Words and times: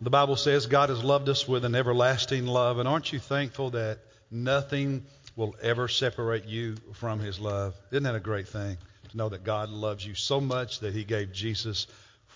The 0.00 0.10
Bible 0.10 0.36
says 0.36 0.66
God 0.66 0.90
has 0.90 1.02
loved 1.02 1.28
us 1.28 1.48
with 1.48 1.64
an 1.64 1.74
everlasting 1.74 2.46
love, 2.46 2.78
and 2.78 2.88
aren't 2.88 3.12
you 3.12 3.18
thankful 3.18 3.70
that 3.70 3.98
nothing 4.30 5.04
will 5.34 5.56
ever 5.60 5.88
separate 5.88 6.46
you 6.46 6.76
from 6.94 7.18
His 7.18 7.40
love? 7.40 7.74
Isn't 7.90 8.04
that 8.04 8.14
a 8.14 8.20
great 8.20 8.46
thing 8.46 8.78
to 9.10 9.16
know 9.16 9.28
that 9.28 9.42
God 9.42 9.70
loves 9.70 10.06
you 10.06 10.14
so 10.14 10.40
much 10.40 10.78
that 10.80 10.94
He 10.94 11.02
gave 11.02 11.32
Jesus 11.32 11.88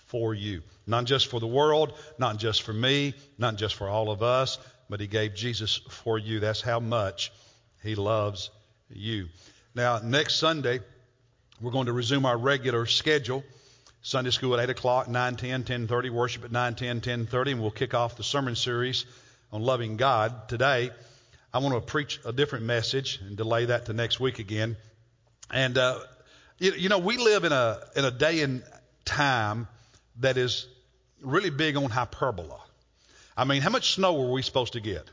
for 0.07 0.33
you? 0.33 0.61
Not 0.85 1.05
just 1.05 1.27
for 1.27 1.39
the 1.39 1.47
world, 1.47 1.93
not 2.17 2.37
just 2.37 2.63
for 2.63 2.73
me, 2.73 3.13
not 3.37 3.55
just 3.55 3.75
for 3.75 3.87
all 3.87 4.11
of 4.11 4.21
us, 4.21 4.57
but 4.89 4.99
He 4.99 5.07
gave 5.07 5.33
Jesus 5.33 5.77
for 5.89 6.17
you. 6.17 6.41
That's 6.41 6.61
how 6.61 6.81
much 6.81 7.31
He 7.81 7.95
loves 7.95 8.49
you. 8.89 9.29
Now, 9.73 9.99
next 10.03 10.35
Sunday, 10.35 10.81
we're 11.61 11.71
going 11.71 11.85
to 11.85 11.93
resume 11.93 12.25
our 12.25 12.37
regular 12.37 12.85
schedule. 12.87 13.41
Sunday 14.05 14.31
school 14.31 14.53
at 14.53 14.59
8 14.59 14.69
o'clock, 14.69 15.07
9, 15.07 15.35
10, 15.37 15.63
10.30, 15.63 16.09
worship 16.09 16.43
at 16.43 16.51
9, 16.51 16.75
10, 16.75 16.99
10.30, 16.99 17.51
and 17.53 17.61
we'll 17.61 17.71
kick 17.71 17.93
off 17.93 18.17
the 18.17 18.23
sermon 18.23 18.53
series 18.53 19.05
on 19.49 19.61
loving 19.61 19.95
God. 19.95 20.49
Today, 20.49 20.91
I 21.53 21.59
want 21.59 21.73
to 21.73 21.79
preach 21.79 22.19
a 22.25 22.33
different 22.33 22.65
message 22.65 23.21
and 23.25 23.37
delay 23.37 23.63
that 23.63 23.85
to 23.85 23.93
next 23.93 24.19
week 24.19 24.39
again. 24.39 24.75
And, 25.49 25.77
uh, 25.77 25.99
you, 26.59 26.73
you 26.73 26.89
know, 26.89 26.97
we 26.97 27.15
live 27.15 27.45
in 27.45 27.53
a, 27.53 27.79
in 27.95 28.03
a 28.03 28.11
day 28.11 28.41
and 28.41 28.61
time 29.05 29.69
that 30.19 30.35
is 30.35 30.67
really 31.21 31.49
big 31.49 31.77
on 31.77 31.89
hyperbola. 31.89 32.59
I 33.37 33.45
mean, 33.45 33.61
how 33.61 33.69
much 33.69 33.93
snow 33.93 34.15
were 34.15 34.33
we 34.33 34.41
supposed 34.41 34.73
to 34.73 34.81
get? 34.81 35.09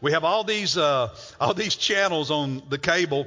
We 0.00 0.12
have 0.12 0.24
all 0.24 0.44
these, 0.44 0.78
uh, 0.78 1.14
all 1.38 1.52
these 1.52 1.76
channels 1.76 2.30
on 2.30 2.62
the 2.70 2.78
cable 2.78 3.26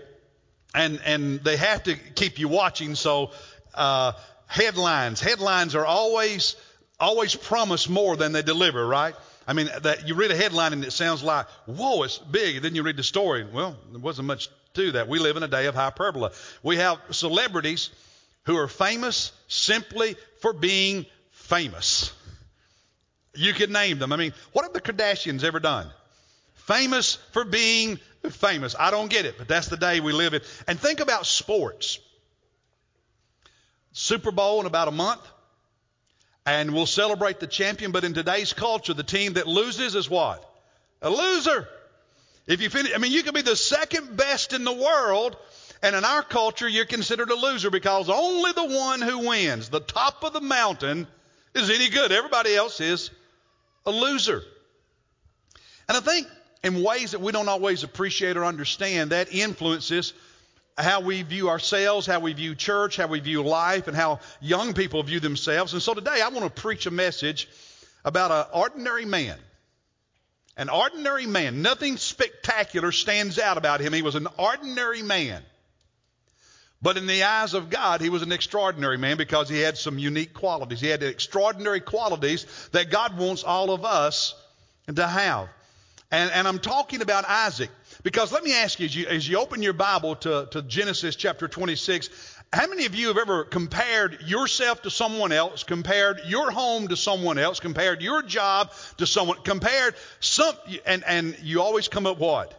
and 0.73 1.01
and 1.03 1.43
they 1.43 1.57
have 1.57 1.83
to 1.83 1.95
keep 1.95 2.39
you 2.39 2.47
watching. 2.47 2.95
So 2.95 3.31
uh, 3.75 4.13
headlines. 4.47 5.21
Headlines 5.21 5.75
are 5.75 5.85
always 5.85 6.55
always 6.99 7.35
promise 7.35 7.87
more 7.87 8.17
than 8.17 8.33
they 8.33 8.41
deliver, 8.41 8.85
right? 8.85 9.15
I 9.47 9.53
mean, 9.53 9.69
that 9.81 10.07
you 10.07 10.15
read 10.15 10.31
a 10.31 10.35
headline 10.35 10.73
and 10.73 10.83
it 10.83 10.91
sounds 10.91 11.23
like, 11.23 11.47
whoa, 11.65 12.03
it's 12.03 12.17
big. 12.17 12.61
Then 12.61 12.75
you 12.75 12.83
read 12.83 12.97
the 12.97 13.03
story. 13.03 13.45
Well, 13.51 13.77
there 13.91 13.99
wasn't 13.99 14.27
much 14.27 14.49
to 14.75 14.91
that. 14.91 15.07
We 15.07 15.19
live 15.19 15.37
in 15.37 15.43
a 15.43 15.47
day 15.47 15.65
of 15.65 15.75
hyperbole. 15.75 16.29
We 16.61 16.77
have 16.77 16.99
celebrities 17.11 17.89
who 18.43 18.57
are 18.57 18.67
famous 18.67 19.31
simply 19.47 20.17
for 20.41 20.53
being 20.53 21.05
famous. 21.31 22.13
You 23.33 23.53
could 23.53 23.71
name 23.71 23.99
them. 23.99 24.11
I 24.11 24.17
mean, 24.17 24.33
what 24.51 24.63
have 24.63 24.73
the 24.73 24.81
Kardashians 24.81 25.43
ever 25.43 25.59
done? 25.59 25.87
Famous 26.53 27.15
for 27.31 27.45
being 27.45 27.99
famous. 28.29 28.75
I 28.77 28.91
don't 28.91 29.09
get 29.09 29.25
it, 29.25 29.35
but 29.37 29.47
that's 29.47 29.67
the 29.67 29.77
day 29.77 29.99
we 29.99 30.13
live 30.13 30.33
in. 30.33 30.41
And 30.67 30.79
think 30.79 30.99
about 30.99 31.25
sports. 31.25 31.99
Super 33.91 34.31
Bowl 34.31 34.59
in 34.61 34.65
about 34.65 34.87
a 34.87 34.91
month, 34.91 35.21
and 36.45 36.73
we'll 36.73 36.85
celebrate 36.85 37.39
the 37.39 37.47
champion. 37.47 37.91
But 37.91 38.03
in 38.03 38.13
today's 38.13 38.53
culture, 38.53 38.93
the 38.93 39.03
team 39.03 39.33
that 39.33 39.47
loses 39.47 39.95
is 39.95 40.09
what? 40.09 40.43
A 41.01 41.09
loser. 41.09 41.67
If 42.47 42.61
you 42.61 42.69
finish, 42.69 42.93
I 42.95 42.97
mean, 42.97 43.11
you 43.11 43.23
can 43.23 43.33
be 43.33 43.41
the 43.41 43.55
second 43.55 44.17
best 44.17 44.53
in 44.53 44.63
the 44.63 44.73
world, 44.73 45.37
and 45.83 45.95
in 45.95 46.03
our 46.03 46.23
culture, 46.23 46.67
you're 46.67 46.85
considered 46.85 47.29
a 47.29 47.35
loser 47.35 47.69
because 47.69 48.09
only 48.09 48.51
the 48.51 48.65
one 48.65 49.01
who 49.01 49.27
wins, 49.27 49.69
the 49.69 49.79
top 49.79 50.23
of 50.23 50.33
the 50.33 50.41
mountain, 50.41 51.07
is 51.53 51.69
any 51.69 51.89
good. 51.89 52.11
Everybody 52.11 52.55
else 52.55 52.81
is 52.81 53.11
a 53.85 53.91
loser. 53.91 54.41
And 55.87 55.97
I 55.97 56.01
think 56.01 56.27
in 56.63 56.83
ways 56.83 57.11
that 57.11 57.21
we 57.21 57.31
don't 57.31 57.49
always 57.49 57.83
appreciate 57.83 58.37
or 58.37 58.45
understand, 58.45 59.11
that 59.11 59.33
influences 59.33 60.13
how 60.79 61.01
we 61.01 61.21
view 61.21 61.49
ourselves, 61.49 62.07
how 62.07 62.19
we 62.19 62.33
view 62.33 62.55
church, 62.55 62.97
how 62.97 63.07
we 63.07 63.19
view 63.19 63.43
life, 63.43 63.87
and 63.87 63.95
how 63.95 64.19
young 64.39 64.73
people 64.73 65.03
view 65.03 65.19
themselves. 65.19 65.73
And 65.73 65.81
so 65.81 65.93
today 65.93 66.21
I 66.23 66.29
want 66.29 66.43
to 66.43 66.61
preach 66.61 66.85
a 66.85 66.91
message 66.91 67.47
about 68.05 68.31
an 68.31 68.45
ordinary 68.53 69.05
man. 69.05 69.37
An 70.57 70.69
ordinary 70.69 71.25
man. 71.25 71.61
Nothing 71.61 71.97
spectacular 71.97 72.91
stands 72.91 73.39
out 73.39 73.57
about 73.57 73.81
him. 73.81 73.93
He 73.93 74.01
was 74.01 74.15
an 74.15 74.27
ordinary 74.37 75.03
man. 75.03 75.43
But 76.81 76.97
in 76.97 77.07
the 77.07 77.23
eyes 77.23 77.53
of 77.53 77.69
God, 77.69 77.99
he 77.99 78.09
was 78.09 78.21
an 78.21 78.31
extraordinary 78.31 78.97
man 78.97 79.17
because 79.17 79.49
he 79.49 79.59
had 79.59 79.77
some 79.77 79.99
unique 79.99 80.33
qualities. 80.33 80.79
He 80.79 80.87
had 80.87 81.03
extraordinary 81.03 81.81
qualities 81.81 82.45
that 82.71 82.89
God 82.89 83.17
wants 83.17 83.43
all 83.43 83.71
of 83.71 83.83
us 83.83 84.33
to 84.93 85.05
have. 85.05 85.49
And, 86.09 86.31
and 86.31 86.47
I'm 86.47 86.59
talking 86.59 87.01
about 87.01 87.25
Isaac. 87.27 87.69
Because 88.01 88.31
let 88.31 88.43
me 88.43 88.55
ask 88.55 88.79
you 88.79 88.85
as, 88.85 88.95
you, 88.95 89.07
as 89.07 89.27
you 89.27 89.39
open 89.39 89.61
your 89.61 89.73
Bible 89.73 90.15
to, 90.17 90.47
to 90.51 90.61
Genesis 90.61 91.15
chapter 91.15 91.47
26, 91.47 92.09
how 92.53 92.65
many 92.67 92.85
of 92.85 92.95
you 92.95 93.09
have 93.09 93.17
ever 93.17 93.43
compared 93.43 94.21
yourself 94.21 94.81
to 94.83 94.89
someone 94.89 95.31
else, 95.31 95.63
compared 95.63 96.21
your 96.25 96.49
home 96.49 96.87
to 96.87 96.95
someone 96.95 97.37
else, 97.37 97.59
compared 97.59 98.01
your 98.01 98.23
job 98.23 98.71
to 98.97 99.05
someone, 99.05 99.37
compared 99.43 99.95
some, 100.19 100.55
and, 100.85 101.03
and 101.05 101.37
you 101.43 101.61
always 101.61 101.89
come 101.89 102.07
up 102.07 102.17
what? 102.17 102.55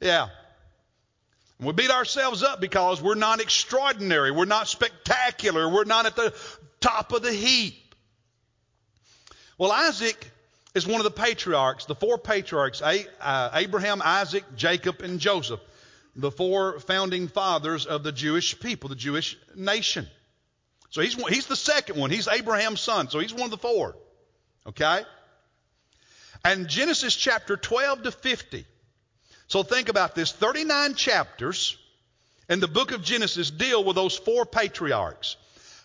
Yeah. 0.00 0.28
We 1.60 1.72
beat 1.72 1.90
ourselves 1.90 2.42
up 2.42 2.60
because 2.60 3.00
we're 3.00 3.14
not 3.14 3.40
extraordinary, 3.40 4.30
we're 4.30 4.44
not 4.44 4.68
spectacular, 4.68 5.68
we're 5.68 5.84
not 5.84 6.04
at 6.04 6.16
the 6.16 6.34
top 6.80 7.12
of 7.12 7.22
the 7.22 7.32
heap. 7.32 7.94
Well, 9.56 9.72
Isaac 9.72 10.30
is 10.76 10.86
one 10.86 11.00
of 11.00 11.04
the 11.04 11.10
patriarchs, 11.10 11.86
the 11.86 11.94
four 11.94 12.18
patriarchs 12.18 12.82
uh, 12.82 13.50
Abraham, 13.54 14.02
Isaac, 14.04 14.44
Jacob, 14.56 15.00
and 15.00 15.18
Joseph, 15.18 15.60
the 16.14 16.30
four 16.30 16.78
founding 16.80 17.28
fathers 17.28 17.86
of 17.86 18.02
the 18.02 18.12
Jewish 18.12 18.60
people, 18.60 18.90
the 18.90 18.94
Jewish 18.94 19.38
nation. 19.54 20.06
So 20.90 21.00
he's, 21.00 21.14
he's 21.28 21.46
the 21.46 21.56
second 21.56 21.98
one. 21.98 22.10
He's 22.10 22.28
Abraham's 22.28 22.82
son. 22.82 23.08
So 23.08 23.20
he's 23.20 23.32
one 23.32 23.44
of 23.44 23.50
the 23.50 23.56
four. 23.56 23.96
Okay? 24.66 25.02
And 26.44 26.68
Genesis 26.68 27.16
chapter 27.16 27.56
12 27.56 28.02
to 28.02 28.12
50. 28.12 28.66
So 29.48 29.62
think 29.62 29.88
about 29.88 30.14
this 30.14 30.30
39 30.32 30.94
chapters 30.94 31.78
in 32.50 32.60
the 32.60 32.68
book 32.68 32.92
of 32.92 33.02
Genesis 33.02 33.50
deal 33.50 33.82
with 33.82 33.96
those 33.96 34.16
four 34.16 34.44
patriarchs. 34.44 35.36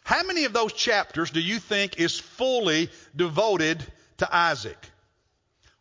How 0.04 0.24
many 0.24 0.44
of 0.44 0.52
those 0.52 0.74
chapters 0.74 1.32
do 1.32 1.40
you 1.40 1.60
think 1.60 1.98
is 1.98 2.20
fully 2.20 2.90
devoted 3.16 3.82
to 4.22 4.36
Isaac? 4.36 4.78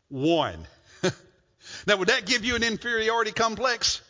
One. 0.09 0.67
now, 1.87 1.97
would 1.97 2.09
that 2.09 2.27
give 2.27 2.45
you 2.45 2.57
an 2.57 2.63
inferiority 2.63 3.33
complex? 3.33 4.01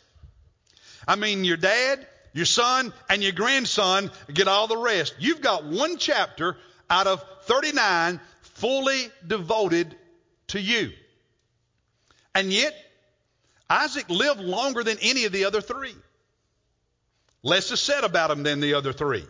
I 1.06 1.16
mean, 1.16 1.44
your 1.44 1.56
dad, 1.56 2.06
your 2.32 2.46
son, 2.46 2.92
and 3.08 3.22
your 3.22 3.32
grandson 3.32 4.10
get 4.32 4.48
all 4.48 4.68
the 4.68 4.76
rest. 4.76 5.16
You've 5.18 5.40
got 5.40 5.64
one 5.64 5.98
chapter 5.98 6.56
out 6.88 7.06
of 7.06 7.24
39 7.42 8.20
fully 8.42 9.08
devoted 9.26 9.96
to 10.48 10.60
you. 10.60 10.92
And 12.34 12.52
yet, 12.52 12.74
Isaac 13.68 14.08
lived 14.08 14.40
longer 14.40 14.84
than 14.84 14.98
any 15.02 15.24
of 15.24 15.32
the 15.32 15.44
other 15.44 15.60
three. 15.60 15.94
Less 17.42 17.70
is 17.72 17.80
said 17.80 18.04
about 18.04 18.30
him 18.30 18.44
than 18.44 18.60
the 18.60 18.74
other 18.74 18.92
three. 18.92 19.26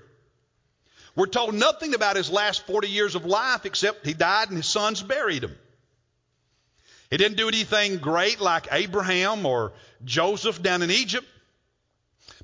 We're 1.16 1.26
told 1.26 1.54
nothing 1.54 1.94
about 1.94 2.16
his 2.16 2.31
last 2.31 2.66
40 2.66 2.88
years 2.88 3.15
of 3.15 3.25
life 3.25 3.66
except 3.66 4.06
he 4.06 4.15
died 4.15 4.48
and 4.48 4.56
his 4.56 4.66
sons 4.66 5.03
buried 5.03 5.43
him. 5.43 5.56
He 7.10 7.16
didn't 7.16 7.37
do 7.37 7.48
anything 7.48 7.98
great 7.98 8.41
like 8.41 8.69
Abraham 8.71 9.44
or 9.44 9.72
Joseph 10.04 10.62
down 10.62 10.82
in 10.82 10.91
Egypt, 10.91 11.26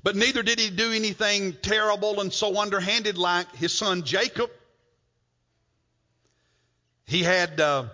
but 0.03 0.15
neither 0.15 0.43
did 0.43 0.59
he 0.59 0.69
do 0.69 0.91
anything 0.91 1.53
terrible 1.53 2.19
and 2.19 2.33
so 2.33 2.59
underhanded 2.59 3.17
like 3.17 3.55
his 3.55 3.73
son 3.73 4.03
Jacob. 4.03 4.51
He 7.05 7.23
had 7.23 7.61
uh, 7.61 7.85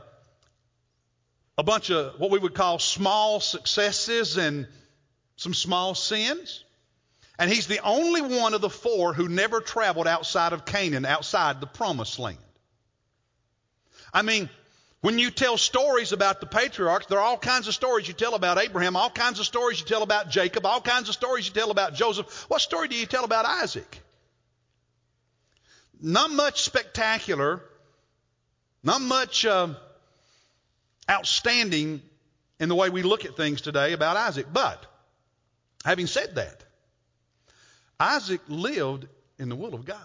a 1.57 1.63
bunch 1.63 1.91
of 1.91 2.19
what 2.19 2.31
we 2.31 2.39
would 2.39 2.55
call 2.55 2.79
small 2.79 3.39
successes 3.39 4.37
and 4.37 4.67
some 5.35 5.53
small 5.53 5.93
sins. 5.93 6.63
And 7.39 7.51
he's 7.51 7.67
the 7.67 7.79
only 7.79 8.21
one 8.21 8.53
of 8.53 8.61
the 8.61 8.69
four 8.69 9.13
who 9.13 9.27
never 9.27 9.59
traveled 9.59 10.07
outside 10.07 10.53
of 10.53 10.65
Canaan, 10.65 11.05
outside 11.05 11.59
the 11.59 11.67
promised 11.67 12.19
land. 12.19 12.37
I 14.13 14.21
mean, 14.21 14.49
when 15.01 15.19
you 15.19 15.31
tell 15.31 15.57
stories 15.57 16.13
about 16.13 16.39
the 16.39 16.45
patriarchs, 16.45 17.07
there 17.07 17.19
are 17.19 17.25
all 17.25 17.37
kinds 17.37 17.67
of 17.67 17.73
stories 17.73 18.07
you 18.07 18.13
tell 18.13 18.35
about 18.35 18.57
Abraham, 18.57 18.95
all 18.95 19.09
kinds 19.09 19.39
of 19.39 19.45
stories 19.45 19.79
you 19.79 19.85
tell 19.85 20.03
about 20.03 20.29
Jacob, 20.29 20.65
all 20.65 20.79
kinds 20.79 21.09
of 21.09 21.15
stories 21.15 21.47
you 21.47 21.53
tell 21.53 21.71
about 21.71 21.95
Joseph. 21.95 22.45
What 22.49 22.61
story 22.61 22.87
do 22.87 22.95
you 22.95 23.05
tell 23.05 23.25
about 23.25 23.45
Isaac? 23.45 24.01
Not 25.99 26.31
much 26.31 26.61
spectacular, 26.61 27.61
not 28.83 29.01
much 29.01 29.45
uh, 29.45 29.69
outstanding 31.09 32.01
in 32.59 32.69
the 32.69 32.75
way 32.75 32.89
we 32.89 33.03
look 33.03 33.25
at 33.25 33.35
things 33.35 33.61
today 33.61 33.93
about 33.93 34.15
Isaac. 34.15 34.45
But, 34.53 34.85
having 35.83 36.07
said 36.07 36.35
that, 36.35 36.62
Isaac 38.03 38.41
lived 38.49 39.07
in 39.39 39.47
the 39.47 39.55
will 39.55 39.73
of 39.73 39.85
God. 39.85 39.97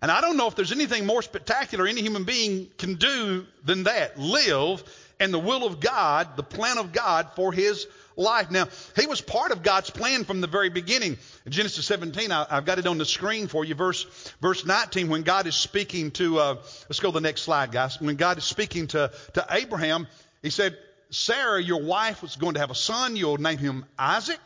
And 0.00 0.08
I 0.08 0.20
don't 0.20 0.36
know 0.36 0.46
if 0.46 0.54
there's 0.54 0.70
anything 0.70 1.04
more 1.04 1.20
spectacular 1.20 1.84
any 1.86 2.00
human 2.00 2.22
being 2.22 2.68
can 2.78 2.94
do 2.94 3.44
than 3.64 3.84
that 3.84 4.18
live 4.18 4.84
in 5.18 5.32
the 5.32 5.38
will 5.40 5.66
of 5.66 5.80
God, 5.80 6.36
the 6.36 6.44
plan 6.44 6.78
of 6.78 6.92
God 6.92 7.30
for 7.34 7.52
his 7.52 7.88
life. 8.14 8.52
Now, 8.52 8.68
he 8.94 9.08
was 9.08 9.20
part 9.20 9.50
of 9.50 9.64
God's 9.64 9.90
plan 9.90 10.22
from 10.22 10.40
the 10.40 10.46
very 10.46 10.68
beginning. 10.68 11.18
In 11.44 11.50
Genesis 11.50 11.84
17, 11.86 12.30
I, 12.30 12.46
have 12.48 12.64
got 12.64 12.78
it 12.78 12.86
on 12.86 12.98
the 12.98 13.04
screen 13.04 13.48
for 13.48 13.64
you, 13.64 13.74
verse, 13.74 14.04
verse 14.40 14.64
19, 14.64 15.08
when 15.08 15.22
God 15.22 15.48
is 15.48 15.56
speaking 15.56 16.12
to, 16.12 16.38
uh, 16.38 16.54
let's 16.88 17.00
go 17.00 17.08
to 17.08 17.14
the 17.14 17.20
next 17.20 17.42
slide, 17.42 17.72
guys. 17.72 18.00
When 18.00 18.14
God 18.14 18.38
is 18.38 18.44
speaking 18.44 18.86
to, 18.88 19.10
to 19.34 19.46
Abraham, 19.50 20.06
he 20.42 20.50
said, 20.50 20.78
Sarah, 21.10 21.60
your 21.60 21.82
wife, 21.82 22.22
was 22.22 22.36
going 22.36 22.54
to 22.54 22.60
have 22.60 22.70
a 22.70 22.76
son. 22.76 23.16
You'll 23.16 23.38
name 23.38 23.58
him 23.58 23.84
Isaac. 23.98 24.38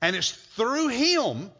And 0.00 0.14
it's 0.14 0.30
through 0.30 0.88
him 0.88 1.50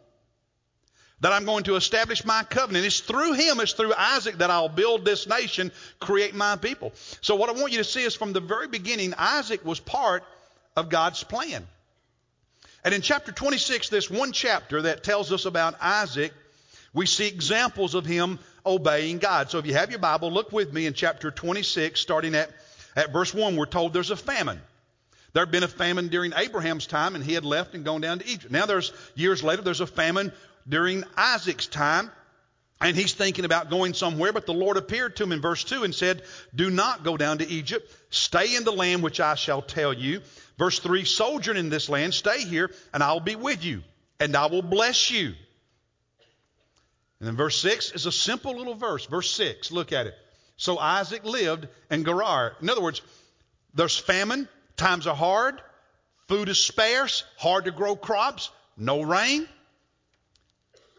that 1.21 1.33
I'm 1.33 1.45
going 1.45 1.63
to 1.65 1.75
establish 1.75 2.23
my 2.23 2.43
covenant. 2.43 2.85
It's 2.85 3.01
through 3.01 3.33
him, 3.33 3.59
it's 3.59 3.73
through 3.73 3.93
Isaac 3.93 4.37
that 4.37 4.49
I'll 4.49 4.69
build 4.69 5.03
this 5.03 5.27
nation, 5.27 5.71
create 5.99 6.33
my 6.33 6.55
people. 6.55 6.93
So, 7.21 7.35
what 7.35 7.49
I 7.49 7.53
want 7.53 7.71
you 7.71 7.79
to 7.79 7.83
see 7.83 8.03
is 8.03 8.15
from 8.15 8.33
the 8.33 8.39
very 8.39 8.67
beginning, 8.67 9.13
Isaac 9.17 9.65
was 9.65 9.79
part 9.79 10.23
of 10.75 10.89
God's 10.89 11.23
plan. 11.23 11.67
And 12.83 12.93
in 12.93 13.01
chapter 13.01 13.33
26, 13.33 13.89
this 13.89 14.09
one 14.09 14.31
chapter 14.31 14.83
that 14.83 15.03
tells 15.03 15.33
us 15.33 15.45
about 15.45 15.75
Isaac, 15.81 16.33
we 16.93 17.05
see 17.05 17.27
examples 17.27 17.93
of 17.93 18.05
him 18.05 18.39
obeying 18.65 19.17
God. 19.17 19.51
So, 19.51 19.57
if 19.57 19.65
you 19.65 19.73
have 19.73 19.89
your 19.89 19.99
Bible, 19.99 20.31
look 20.31 20.53
with 20.53 20.71
me 20.71 20.85
in 20.85 20.93
chapter 20.93 21.31
26, 21.31 21.99
starting 21.99 22.35
at, 22.35 22.49
at 22.95 23.11
verse 23.11 23.33
1. 23.33 23.57
We're 23.57 23.65
told 23.65 23.91
there's 23.91 24.11
a 24.11 24.15
famine. 24.15 24.61
There 25.33 25.41
had 25.43 25.51
been 25.51 25.63
a 25.63 25.67
famine 25.67 26.07
during 26.07 26.33
Abraham's 26.35 26.87
time, 26.87 27.15
and 27.15 27.23
he 27.23 27.33
had 27.33 27.45
left 27.45 27.75
and 27.75 27.85
gone 27.85 28.01
down 28.01 28.19
to 28.19 28.27
Egypt. 28.27 28.51
Now, 28.51 28.65
there's 28.65 28.91
years 29.15 29.43
later, 29.43 29.61
there's 29.61 29.81
a 29.81 29.87
famine 29.87 30.31
during 30.67 31.03
Isaac's 31.15 31.67
time. 31.67 32.11
And 32.81 32.95
he's 32.95 33.13
thinking 33.13 33.43
about 33.43 33.69
going 33.69 33.93
somewhere, 33.93 34.31
but 34.31 34.45
the 34.45 34.53
Lord 34.53 34.77
appeared 34.77 35.17
to 35.17 35.23
him 35.23 35.33
in 35.33 35.41
verse 35.41 35.65
2 35.65 35.83
and 35.83 35.93
said, 35.93 36.23
Do 36.55 36.69
not 36.69 37.03
go 37.03 37.17
down 37.17 37.39
to 37.39 37.47
Egypt. 37.47 37.93
Stay 38.09 38.55
in 38.55 38.63
the 38.63 38.71
land 38.71 39.03
which 39.03 39.19
I 39.19 39.35
shall 39.35 39.61
tell 39.61 39.91
you. 39.91 40.21
Verse 40.57 40.79
3 40.79 41.03
Sojourn 41.03 41.57
in 41.57 41.69
this 41.69 41.89
land, 41.89 42.13
stay 42.13 42.41
here, 42.41 42.71
and 42.93 43.03
I 43.03 43.11
will 43.11 43.19
be 43.19 43.35
with 43.35 43.65
you, 43.65 43.83
and 44.19 44.33
I 44.35 44.45
will 44.45 44.61
bless 44.61 45.11
you. 45.11 45.33
And 47.19 47.27
then 47.27 47.35
verse 47.35 47.59
6 47.61 47.91
is 47.91 48.05
a 48.05 48.11
simple 48.13 48.55
little 48.55 48.75
verse. 48.75 49.05
Verse 49.05 49.29
6, 49.31 49.71
look 49.71 49.91
at 49.91 50.07
it. 50.07 50.13
So 50.55 50.77
Isaac 50.77 51.25
lived 51.25 51.67
in 51.91 52.05
Gerar. 52.05 52.55
In 52.61 52.69
other 52.69 52.81
words, 52.81 53.01
there's 53.73 53.97
famine, 53.97 54.47
times 54.79 55.05
are 55.05 55.15
hard, 55.15 55.61
food 56.27 56.49
is 56.49 56.57
sparse. 56.57 57.23
hard 57.37 57.65
to 57.65 57.71
grow 57.71 57.95
crops, 57.95 58.49
no 58.77 59.01
rain. 59.01 59.47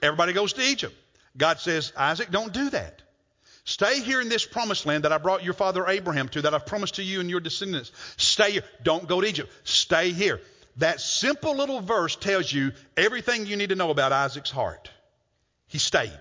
Everybody 0.02 0.32
goes 0.32 0.52
to 0.54 0.62
Egypt. 0.62 0.94
God 1.36 1.58
says, 1.58 1.92
Isaac, 1.96 2.30
don't 2.30 2.52
do 2.52 2.70
that. 2.70 3.02
Stay 3.64 4.00
here 4.00 4.20
in 4.20 4.28
this 4.28 4.46
promised 4.46 4.86
land 4.86 5.04
that 5.04 5.12
I 5.12 5.18
brought 5.18 5.44
your 5.44 5.54
father 5.54 5.86
Abraham 5.86 6.28
to, 6.30 6.42
that 6.42 6.54
I've 6.54 6.66
promised 6.66 6.96
to 6.96 7.02
you 7.02 7.20
and 7.20 7.28
your 7.28 7.40
descendants. 7.40 7.92
Stay 8.16 8.52
here. 8.52 8.64
Don't 8.82 9.06
go 9.06 9.20
to 9.20 9.26
Egypt. 9.26 9.52
Stay 9.64 10.12
here. 10.12 10.40
That 10.76 11.00
simple 11.00 11.56
little 11.56 11.80
verse 11.80 12.16
tells 12.16 12.50
you 12.52 12.72
everything 12.96 13.46
you 13.46 13.56
need 13.56 13.68
to 13.68 13.74
know 13.74 13.90
about 13.90 14.12
Isaac's 14.12 14.50
heart. 14.50 14.90
He 15.66 15.78
stayed. 15.78 16.18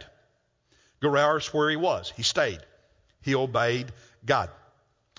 Gerar 1.01 1.37
is 1.37 1.53
where 1.53 1.69
he 1.69 1.75
was. 1.75 2.11
He 2.15 2.23
stayed. 2.23 2.59
He 3.21 3.35
obeyed 3.35 3.91
God. 4.25 4.49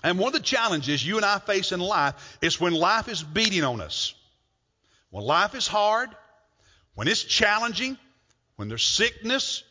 And 0.03 0.17
one 0.17 0.29
of 0.29 0.33
the 0.33 0.39
challenges 0.39 1.05
you 1.05 1.17
and 1.17 1.25
I 1.25 1.39
face 1.39 1.71
in 1.71 1.79
life 1.79 2.37
is 2.41 2.59
when 2.59 2.73
life 2.73 3.07
is 3.07 3.21
beating 3.21 3.63
on 3.63 3.81
us. 3.81 4.13
When 5.09 5.23
life 5.23 5.55
is 5.55 5.67
hard, 5.67 6.09
when 6.95 7.07
it's 7.07 7.23
challenging, 7.23 7.97
when 8.55 8.69
there's 8.69 8.83
sickness, 8.83 9.63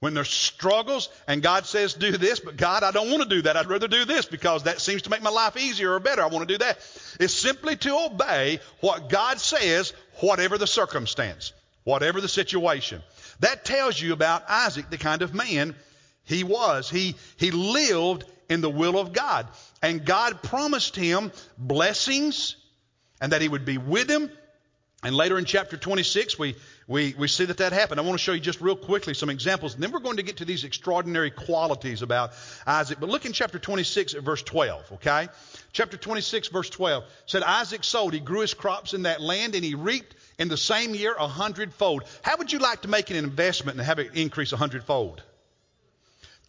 when 0.00 0.14
there's 0.14 0.30
struggles, 0.30 1.08
and 1.28 1.42
God 1.42 1.64
says, 1.64 1.94
do 1.94 2.16
this, 2.16 2.40
but 2.40 2.56
God, 2.56 2.82
I 2.82 2.90
don't 2.90 3.10
want 3.10 3.22
to 3.22 3.28
do 3.28 3.42
that. 3.42 3.56
I'd 3.56 3.68
rather 3.68 3.88
do 3.88 4.04
this 4.04 4.26
because 4.26 4.64
that 4.64 4.80
seems 4.80 5.02
to 5.02 5.10
make 5.10 5.22
my 5.22 5.30
life 5.30 5.56
easier 5.56 5.94
or 5.94 6.00
better. 6.00 6.22
I 6.22 6.26
want 6.26 6.46
to 6.48 6.54
do 6.54 6.58
that. 6.58 6.78
It's 7.20 7.34
simply 7.34 7.76
to 7.76 8.06
obey 8.06 8.58
what 8.80 9.08
God 9.08 9.38
says, 9.38 9.92
whatever 10.16 10.58
the 10.58 10.66
circumstance, 10.66 11.52
whatever 11.84 12.20
the 12.20 12.28
situation. 12.28 13.00
That 13.40 13.64
tells 13.64 14.00
you 14.00 14.12
about 14.12 14.42
Isaac, 14.48 14.90
the 14.90 14.98
kind 14.98 15.22
of 15.22 15.34
man 15.34 15.74
he 16.24 16.44
was. 16.44 16.90
He, 16.90 17.14
he 17.36 17.50
lived 17.50 18.24
in 18.52 18.60
the 18.60 18.70
will 18.70 18.98
of 18.98 19.12
God. 19.12 19.48
And 19.82 20.04
God 20.04 20.42
promised 20.42 20.94
him 20.94 21.32
blessings 21.58 22.56
and 23.20 23.32
that 23.32 23.42
he 23.42 23.48
would 23.48 23.64
be 23.64 23.78
with 23.78 24.08
him. 24.08 24.30
And 25.04 25.16
later 25.16 25.38
in 25.38 25.44
chapter 25.44 25.76
26, 25.76 26.38
we 26.38 26.54
we, 26.88 27.14
we 27.16 27.28
see 27.28 27.44
that 27.44 27.58
that 27.58 27.72
happened. 27.72 28.00
I 28.00 28.02
want 28.02 28.18
to 28.18 28.22
show 28.22 28.32
you 28.32 28.40
just 28.40 28.60
real 28.60 28.76
quickly 28.76 29.14
some 29.14 29.30
examples, 29.30 29.74
and 29.74 29.82
then 29.82 29.92
we're 29.92 30.00
going 30.00 30.16
to 30.16 30.22
get 30.22 30.38
to 30.38 30.44
these 30.44 30.64
extraordinary 30.64 31.30
qualities 31.30 32.02
about 32.02 32.32
Isaac. 32.66 32.98
But 33.00 33.08
look 33.08 33.24
in 33.24 33.32
chapter 33.32 33.58
26 33.58 34.14
at 34.14 34.22
verse 34.22 34.42
12, 34.42 34.92
okay? 34.92 35.28
Chapter 35.72 35.96
26, 35.96 36.48
verse 36.48 36.68
12 36.70 37.04
said, 37.26 37.42
Isaac 37.42 37.84
sold. 37.84 38.12
he 38.12 38.20
grew 38.20 38.40
his 38.40 38.54
crops 38.54 38.94
in 38.94 39.04
that 39.04 39.20
land, 39.20 39.54
and 39.54 39.64
he 39.64 39.74
reaped 39.74 40.14
in 40.38 40.48
the 40.48 40.56
same 40.56 40.94
year 40.94 41.14
a 41.18 41.28
hundredfold. 41.28 42.04
How 42.22 42.36
would 42.36 42.52
you 42.52 42.58
like 42.58 42.82
to 42.82 42.88
make 42.88 43.10
an 43.10 43.16
investment 43.16 43.78
and 43.78 43.86
have 43.86 43.98
it 43.98 44.14
increase 44.14 44.52
a 44.52 44.56
hundredfold? 44.56 45.22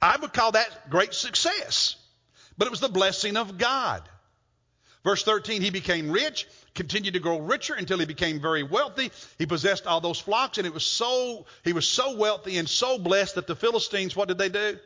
I 0.03 0.17
would 0.17 0.33
call 0.33 0.51
that 0.51 0.89
great 0.89 1.13
success. 1.13 1.95
But 2.57 2.67
it 2.67 2.71
was 2.71 2.81
the 2.81 2.89
blessing 2.89 3.38
of 3.38 3.57
God. 3.57 4.03
Verse 5.05 5.23
13, 5.23 5.61
he 5.61 5.69
became 5.69 6.11
rich, 6.11 6.45
continued 6.75 7.13
to 7.13 7.21
grow 7.21 7.39
richer 7.39 7.73
until 7.73 8.00
he 8.00 8.05
became 8.05 8.41
very 8.41 8.63
wealthy. 8.63 9.11
He 9.38 9.45
possessed 9.45 9.88
all 9.88 10.01
those 10.01 10.19
flocks, 10.19 10.57
and 10.57 10.67
it 10.67 10.73
was 10.73 10.85
so 10.85 11.45
he 11.63 11.71
was 11.71 11.88
so 11.88 12.17
wealthy 12.17 12.57
and 12.57 12.67
so 12.67 13.00
blessed 13.00 13.35
that 13.35 13.47
the 13.47 13.55
Philistines, 13.55 14.13
what 14.13 14.27
did 14.27 14.38
they 14.38 14.50
do? 14.50 14.77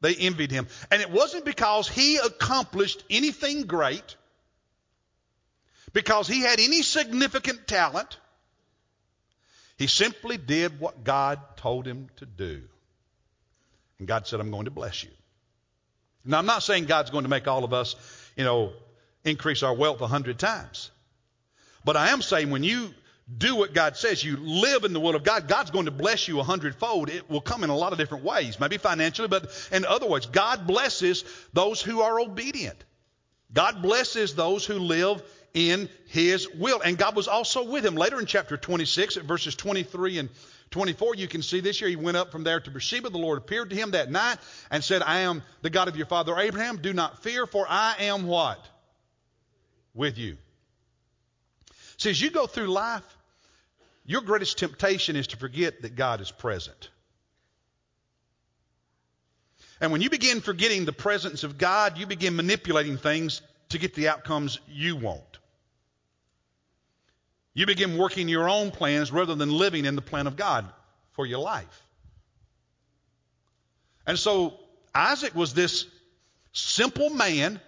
They 0.00 0.14
envied 0.14 0.50
him. 0.50 0.68
And 0.90 1.02
it 1.02 1.10
wasn't 1.10 1.44
because 1.44 1.86
he 1.86 2.16
accomplished 2.16 3.04
anything 3.10 3.62
great, 3.62 4.16
because 5.92 6.28
he 6.28 6.40
had 6.40 6.60
any 6.60 6.80
significant 6.80 7.66
talent. 7.66 8.16
He 9.76 9.86
simply 9.86 10.38
did 10.38 10.80
what 10.80 11.04
God 11.04 11.40
told 11.56 11.86
him 11.86 12.08
to 12.16 12.26
do. 12.26 12.62
And 13.98 14.06
God 14.06 14.26
said, 14.26 14.40
I'm 14.40 14.50
going 14.50 14.66
to 14.66 14.70
bless 14.70 15.02
you. 15.02 15.10
Now, 16.24 16.38
I'm 16.38 16.46
not 16.46 16.62
saying 16.62 16.84
God's 16.84 17.10
going 17.10 17.24
to 17.24 17.30
make 17.30 17.48
all 17.48 17.64
of 17.64 17.72
us, 17.72 17.96
you 18.36 18.44
know, 18.44 18.72
increase 19.24 19.62
our 19.62 19.74
wealth 19.74 20.00
a 20.00 20.06
hundred 20.06 20.38
times. 20.38 20.90
But 21.84 21.96
I 21.96 22.10
am 22.10 22.22
saying 22.22 22.50
when 22.50 22.64
you 22.64 22.90
do 23.36 23.56
what 23.56 23.74
God 23.74 23.96
says, 23.96 24.22
you 24.24 24.36
live 24.36 24.84
in 24.84 24.92
the 24.92 25.00
will 25.00 25.14
of 25.14 25.24
God, 25.24 25.48
God's 25.48 25.70
going 25.70 25.84
to 25.84 25.90
bless 25.90 26.28
you 26.28 26.40
a 26.40 26.42
hundredfold. 26.42 27.10
It 27.10 27.28
will 27.30 27.40
come 27.40 27.64
in 27.64 27.70
a 27.70 27.76
lot 27.76 27.92
of 27.92 27.98
different 27.98 28.24
ways, 28.24 28.58
maybe 28.58 28.78
financially, 28.78 29.28
but 29.28 29.50
in 29.70 29.84
other 29.84 30.06
ways. 30.06 30.26
God 30.26 30.66
blesses 30.66 31.24
those 31.52 31.82
who 31.82 32.00
are 32.00 32.20
obedient. 32.20 32.82
God 33.52 33.82
blesses 33.82 34.34
those 34.34 34.64
who 34.64 34.74
live 34.74 35.22
in 35.54 35.88
His 36.08 36.48
will. 36.48 36.80
And 36.80 36.96
God 36.96 37.16
was 37.16 37.28
also 37.28 37.64
with 37.64 37.84
him. 37.84 37.96
Later 37.96 38.20
in 38.20 38.26
chapter 38.26 38.56
26, 38.56 39.16
at 39.16 39.24
verses 39.24 39.54
23 39.54 40.18
and 40.18 40.28
24, 40.70 41.14
you 41.14 41.28
can 41.28 41.42
see 41.42 41.60
this 41.60 41.80
year 41.80 41.88
he 41.88 41.96
went 41.96 42.16
up 42.16 42.30
from 42.30 42.44
there 42.44 42.60
to 42.60 42.70
Beersheba. 42.70 43.10
The 43.10 43.18
Lord 43.18 43.38
appeared 43.38 43.70
to 43.70 43.76
him 43.76 43.92
that 43.92 44.10
night 44.10 44.38
and 44.70 44.84
said, 44.84 45.02
I 45.02 45.20
am 45.20 45.42
the 45.62 45.70
God 45.70 45.88
of 45.88 45.96
your 45.96 46.06
father 46.06 46.36
Abraham. 46.38 46.78
Do 46.78 46.92
not 46.92 47.22
fear, 47.22 47.46
for 47.46 47.66
I 47.68 47.96
am 48.00 48.26
what? 48.26 48.64
with 49.98 50.16
you. 50.16 50.36
See, 51.98 52.10
as 52.10 52.22
you 52.22 52.30
go 52.30 52.46
through 52.46 52.68
life, 52.68 53.04
your 54.06 54.22
greatest 54.22 54.56
temptation 54.58 55.16
is 55.16 55.26
to 55.28 55.36
forget 55.36 55.82
that 55.82 55.96
God 55.96 56.20
is 56.20 56.30
present. 56.30 56.88
And 59.80 59.92
when 59.92 60.00
you 60.00 60.08
begin 60.08 60.40
forgetting 60.40 60.84
the 60.84 60.92
presence 60.92 61.44
of 61.44 61.58
God, 61.58 61.98
you 61.98 62.06
begin 62.06 62.36
manipulating 62.36 62.96
things 62.96 63.42
to 63.70 63.78
get 63.78 63.94
the 63.94 64.08
outcomes 64.08 64.60
you 64.68 64.96
want. 64.96 65.27
You 67.58 67.66
begin 67.66 67.98
working 67.98 68.28
your 68.28 68.48
own 68.48 68.70
plans 68.70 69.10
rather 69.10 69.34
than 69.34 69.50
living 69.50 69.84
in 69.84 69.96
the 69.96 70.00
plan 70.00 70.28
of 70.28 70.36
God 70.36 70.64
for 71.14 71.26
your 71.26 71.40
life. 71.40 71.82
And 74.06 74.16
so 74.16 74.54
Isaac 74.94 75.34
was 75.34 75.54
this 75.54 75.84
simple 76.52 77.10
man 77.10 77.60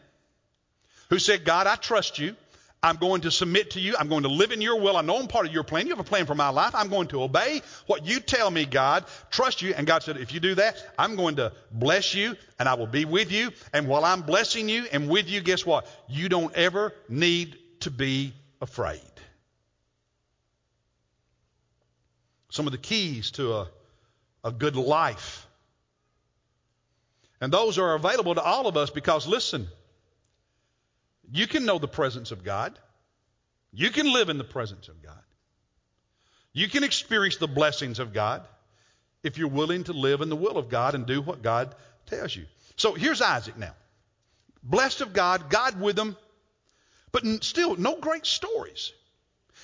who 1.09 1.19
said, 1.19 1.45
God, 1.45 1.67
I 1.67 1.75
trust 1.75 2.21
you. 2.21 2.37
I'm 2.81 2.99
going 2.99 3.23
to 3.23 3.33
submit 3.33 3.73
to 3.73 3.81
you. 3.81 3.97
I'm 3.99 4.07
going 4.07 4.23
to 4.23 4.29
live 4.29 4.53
in 4.53 4.61
your 4.61 4.79
will. 4.81 4.97
I 4.97 5.01
know 5.01 5.19
I'm 5.19 5.27
part 5.27 5.47
of 5.47 5.53
your 5.53 5.65
plan. 5.65 5.89
You 5.89 5.93
have 5.93 5.99
a 5.99 6.09
plan 6.09 6.25
for 6.25 6.37
my 6.37 6.51
life. 6.51 6.73
I'm 6.77 6.89
going 6.89 7.09
to 7.09 7.25
obey 7.25 7.61
what 7.89 8.07
you 8.07 8.21
tell 8.21 8.49
me, 8.49 8.67
God. 8.67 9.05
Trust 9.33 9.61
you. 9.61 9.75
And 9.75 9.89
God 9.89 10.05
said, 10.05 10.19
if 10.19 10.33
you 10.33 10.39
do 10.39 10.55
that, 10.55 10.77
I'm 11.01 11.17
going 11.17 11.35
to 11.37 11.53
bless 11.73 12.15
you 12.15 12.37
and 12.61 12.69
I 12.69 12.75
will 12.75 12.87
be 12.87 13.07
with 13.07 13.33
you. 13.33 13.51
And 13.73 13.89
while 13.89 14.05
I'm 14.05 14.23
blessing 14.23 14.69
you 14.69 14.87
and 14.93 15.09
with 15.09 15.29
you, 15.29 15.41
guess 15.41 15.67
what? 15.67 15.85
You 16.09 16.29
don't 16.29 16.55
ever 16.55 16.95
need 17.09 17.59
to 17.81 17.91
be 17.91 18.35
afraid. 18.61 19.10
Some 22.51 22.67
of 22.67 22.73
the 22.73 22.79
keys 22.79 23.31
to 23.33 23.55
a, 23.55 23.69
a 24.45 24.53
good 24.53 24.77
life. 24.77 25.47
And 27.41 27.53
those 27.53 27.79
are 27.79 27.95
available 27.95 28.35
to 28.35 28.43
all 28.43 28.67
of 28.67 28.77
us 28.77 28.91
because, 28.91 29.27
listen, 29.27 29.67
you 31.33 31.47
can 31.47 31.65
know 31.65 31.79
the 31.79 31.89
presence 31.89 32.33
of 32.33 32.45
God. 32.45 32.79
You 33.73 33.91
can 33.91 34.13
live 34.13 34.29
in 34.29 34.37
the 34.39 34.45
presence 34.45 34.89
of 34.89 35.03
God. 35.03 35.23
You 36.53 36.69
can 36.69 36.83
experience 36.83 37.37
the 37.37 37.47
blessings 37.47 38.01
of 38.01 38.13
God 38.13 38.43
if 39.23 39.39
you're 39.39 39.49
willing 39.49 39.85
to 39.85 39.93
live 39.93 40.21
in 40.21 40.29
the 40.29 40.37
will 40.37 40.59
of 40.59 40.69
God 40.69 40.95
and 40.95 41.07
do 41.07 41.23
what 41.23 41.43
God 41.43 41.75
tells 42.07 42.35
you. 42.35 42.47
So 42.77 42.95
here's 42.95 43.23
Isaac 43.23 43.57
now. 43.57 43.75
blessed 44.63 45.01
of 45.01 45.13
God, 45.13 45.51
God 45.51 45.81
with 45.81 45.99
him, 45.99 46.17
but 47.13 47.25
still 47.45 47.77
no 47.77 47.97
great 47.97 48.27
stories. 48.27 48.93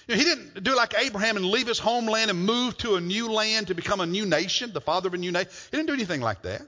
He 0.06 0.22
didn't 0.22 0.62
do 0.62 0.76
like 0.76 0.94
Abraham 0.96 1.36
and 1.36 1.46
leave 1.46 1.66
his 1.66 1.80
homeland 1.80 2.30
and 2.30 2.46
move 2.46 2.78
to 2.78 2.94
a 2.94 3.00
new 3.00 3.32
land 3.32 3.68
to 3.68 3.74
become 3.74 4.00
a 4.00 4.06
new 4.06 4.24
nation, 4.24 4.72
the 4.72 4.80
father 4.80 5.08
of 5.08 5.14
a 5.14 5.18
new 5.18 5.32
nation. 5.32 5.50
He 5.70 5.76
didn't 5.76 5.88
do 5.88 5.94
anything 5.94 6.20
like 6.20 6.42
that. 6.42 6.62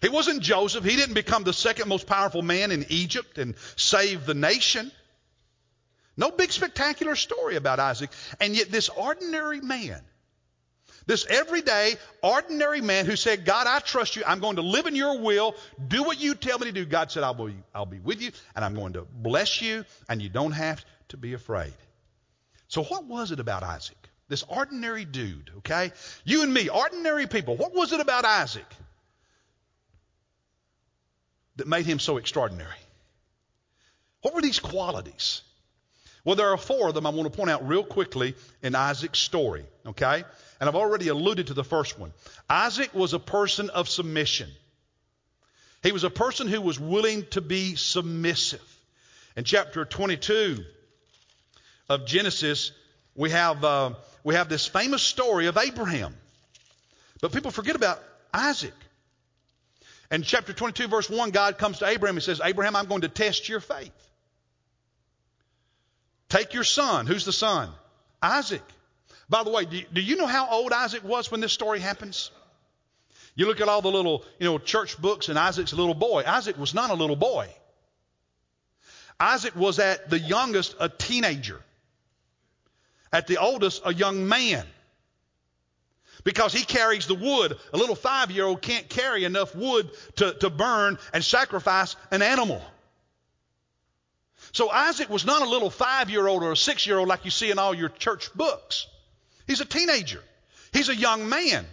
He 0.00 0.08
wasn't 0.08 0.40
Joseph. 0.40 0.84
He 0.84 0.96
didn't 0.96 1.14
become 1.14 1.44
the 1.44 1.52
second 1.52 1.88
most 1.88 2.06
powerful 2.06 2.42
man 2.42 2.70
in 2.70 2.86
Egypt 2.88 3.38
and 3.38 3.54
save 3.76 4.24
the 4.24 4.34
nation. 4.34 4.90
No 6.16 6.30
big 6.30 6.52
spectacular 6.52 7.16
story 7.16 7.56
about 7.56 7.80
Isaac. 7.80 8.10
And 8.40 8.56
yet, 8.56 8.70
this 8.70 8.88
ordinary 8.88 9.60
man, 9.60 10.00
this 11.06 11.24
everyday, 11.26 11.94
ordinary 12.22 12.80
man 12.80 13.06
who 13.06 13.14
said, 13.14 13.44
God, 13.44 13.66
I 13.68 13.78
trust 13.78 14.16
you. 14.16 14.22
I'm 14.26 14.40
going 14.40 14.56
to 14.56 14.62
live 14.62 14.86
in 14.86 14.96
your 14.96 15.20
will. 15.20 15.54
Do 15.86 16.02
what 16.02 16.20
you 16.20 16.34
tell 16.34 16.58
me 16.58 16.66
to 16.66 16.72
do. 16.72 16.84
God 16.84 17.12
said, 17.12 17.22
I'll 17.22 17.34
be, 17.34 17.54
I'll 17.74 17.86
be 17.86 18.00
with 18.00 18.20
you 18.20 18.32
and 18.54 18.64
I'm 18.64 18.74
going 18.74 18.94
to 18.94 19.06
bless 19.10 19.62
you 19.62 19.84
and 20.08 20.20
you 20.20 20.28
don't 20.28 20.52
have 20.52 20.84
to 21.08 21.16
be 21.16 21.32
afraid. 21.32 21.74
So, 22.68 22.82
what 22.82 23.04
was 23.04 23.30
it 23.30 23.38
about 23.38 23.62
Isaac? 23.62 23.96
This 24.28 24.42
ordinary 24.48 25.04
dude, 25.04 25.50
okay? 25.58 25.92
You 26.24 26.42
and 26.42 26.52
me, 26.52 26.68
ordinary 26.68 27.28
people. 27.28 27.56
What 27.56 27.72
was 27.72 27.92
it 27.92 28.00
about 28.00 28.24
Isaac 28.24 28.66
that 31.54 31.68
made 31.68 31.86
him 31.86 32.00
so 32.00 32.16
extraordinary? 32.16 32.70
What 34.22 34.34
were 34.34 34.42
these 34.42 34.58
qualities? 34.58 35.42
Well, 36.24 36.34
there 36.34 36.48
are 36.48 36.56
four 36.56 36.88
of 36.88 36.94
them 36.94 37.06
I 37.06 37.10
want 37.10 37.30
to 37.30 37.36
point 37.36 37.50
out 37.50 37.68
real 37.68 37.84
quickly 37.84 38.34
in 38.60 38.74
Isaac's 38.74 39.20
story, 39.20 39.64
okay? 39.86 40.24
And 40.58 40.68
I've 40.68 40.76
already 40.76 41.08
alluded 41.08 41.48
to 41.48 41.54
the 41.54 41.64
first 41.64 41.98
one. 41.98 42.12
Isaac 42.48 42.94
was 42.94 43.12
a 43.12 43.18
person 43.18 43.70
of 43.70 43.88
submission. 43.88 44.50
He 45.82 45.92
was 45.92 46.04
a 46.04 46.10
person 46.10 46.48
who 46.48 46.60
was 46.60 46.80
willing 46.80 47.26
to 47.30 47.40
be 47.40 47.76
submissive. 47.76 48.62
In 49.36 49.44
chapter 49.44 49.84
22, 49.84 50.64
of 51.88 52.06
Genesis, 52.06 52.72
we 53.14 53.30
have, 53.30 53.64
uh, 53.64 53.90
we 54.24 54.34
have 54.34 54.48
this 54.48 54.66
famous 54.66 55.02
story 55.02 55.46
of 55.46 55.56
Abraham. 55.56 56.14
But 57.20 57.32
people 57.32 57.50
forget 57.50 57.76
about 57.76 58.02
Isaac. 58.32 58.74
In 60.10 60.22
chapter 60.22 60.52
22, 60.52 60.88
verse 60.88 61.10
1, 61.10 61.30
God 61.30 61.58
comes 61.58 61.78
to 61.78 61.86
Abraham 61.86 62.16
and 62.16 62.22
says, 62.22 62.40
Abraham, 62.42 62.76
I'm 62.76 62.86
going 62.86 63.00
to 63.00 63.08
test 63.08 63.48
your 63.48 63.60
faith. 63.60 63.92
Take 66.28 66.54
your 66.54 66.64
son. 66.64 67.06
Who's 67.06 67.24
the 67.24 67.32
son? 67.32 67.70
Isaac. 68.20 68.62
By 69.28 69.42
the 69.42 69.50
way, 69.50 69.64
do 69.64 69.76
you, 69.76 69.84
do 69.92 70.00
you 70.00 70.16
know 70.16 70.26
how 70.26 70.48
old 70.48 70.72
Isaac 70.72 71.02
was 71.02 71.30
when 71.30 71.40
this 71.40 71.52
story 71.52 71.80
happens? 71.80 72.30
You 73.34 73.46
look 73.46 73.60
at 73.60 73.68
all 73.68 73.82
the 73.82 73.90
little, 73.90 74.24
you 74.38 74.46
know, 74.46 74.58
church 74.58 75.00
books 75.00 75.28
and 75.28 75.38
Isaac's 75.38 75.72
a 75.72 75.76
little 75.76 75.94
boy. 75.94 76.24
Isaac 76.26 76.56
was 76.58 76.74
not 76.74 76.90
a 76.90 76.94
little 76.94 77.16
boy. 77.16 77.48
Isaac 79.18 79.56
was 79.56 79.78
at 79.78 80.10
the 80.10 80.18
youngest 80.18 80.74
a 80.78 80.88
teenager. 80.88 81.60
At 83.12 83.26
the 83.26 83.38
oldest, 83.38 83.82
a 83.84 83.92
young 83.92 84.28
man. 84.28 84.64
Because 86.24 86.52
he 86.52 86.64
carries 86.64 87.06
the 87.06 87.14
wood. 87.14 87.56
A 87.72 87.76
little 87.76 87.94
five 87.94 88.30
year 88.30 88.44
old 88.44 88.62
can't 88.62 88.88
carry 88.88 89.24
enough 89.24 89.54
wood 89.54 89.90
to, 90.16 90.32
to 90.34 90.50
burn 90.50 90.98
and 91.12 91.24
sacrifice 91.24 91.96
an 92.10 92.22
animal. 92.22 92.62
So 94.52 94.70
Isaac 94.70 95.10
was 95.10 95.24
not 95.24 95.42
a 95.42 95.48
little 95.48 95.70
five 95.70 96.10
year 96.10 96.26
old 96.26 96.42
or 96.42 96.52
a 96.52 96.56
six 96.56 96.86
year 96.86 96.98
old 96.98 97.08
like 97.08 97.24
you 97.24 97.30
see 97.30 97.50
in 97.50 97.58
all 97.58 97.74
your 97.74 97.88
church 97.88 98.32
books. 98.34 98.86
He's 99.46 99.60
a 99.60 99.64
teenager. 99.64 100.22
He's 100.72 100.88
a 100.88 100.96
young 100.96 101.28
man. 101.28 101.66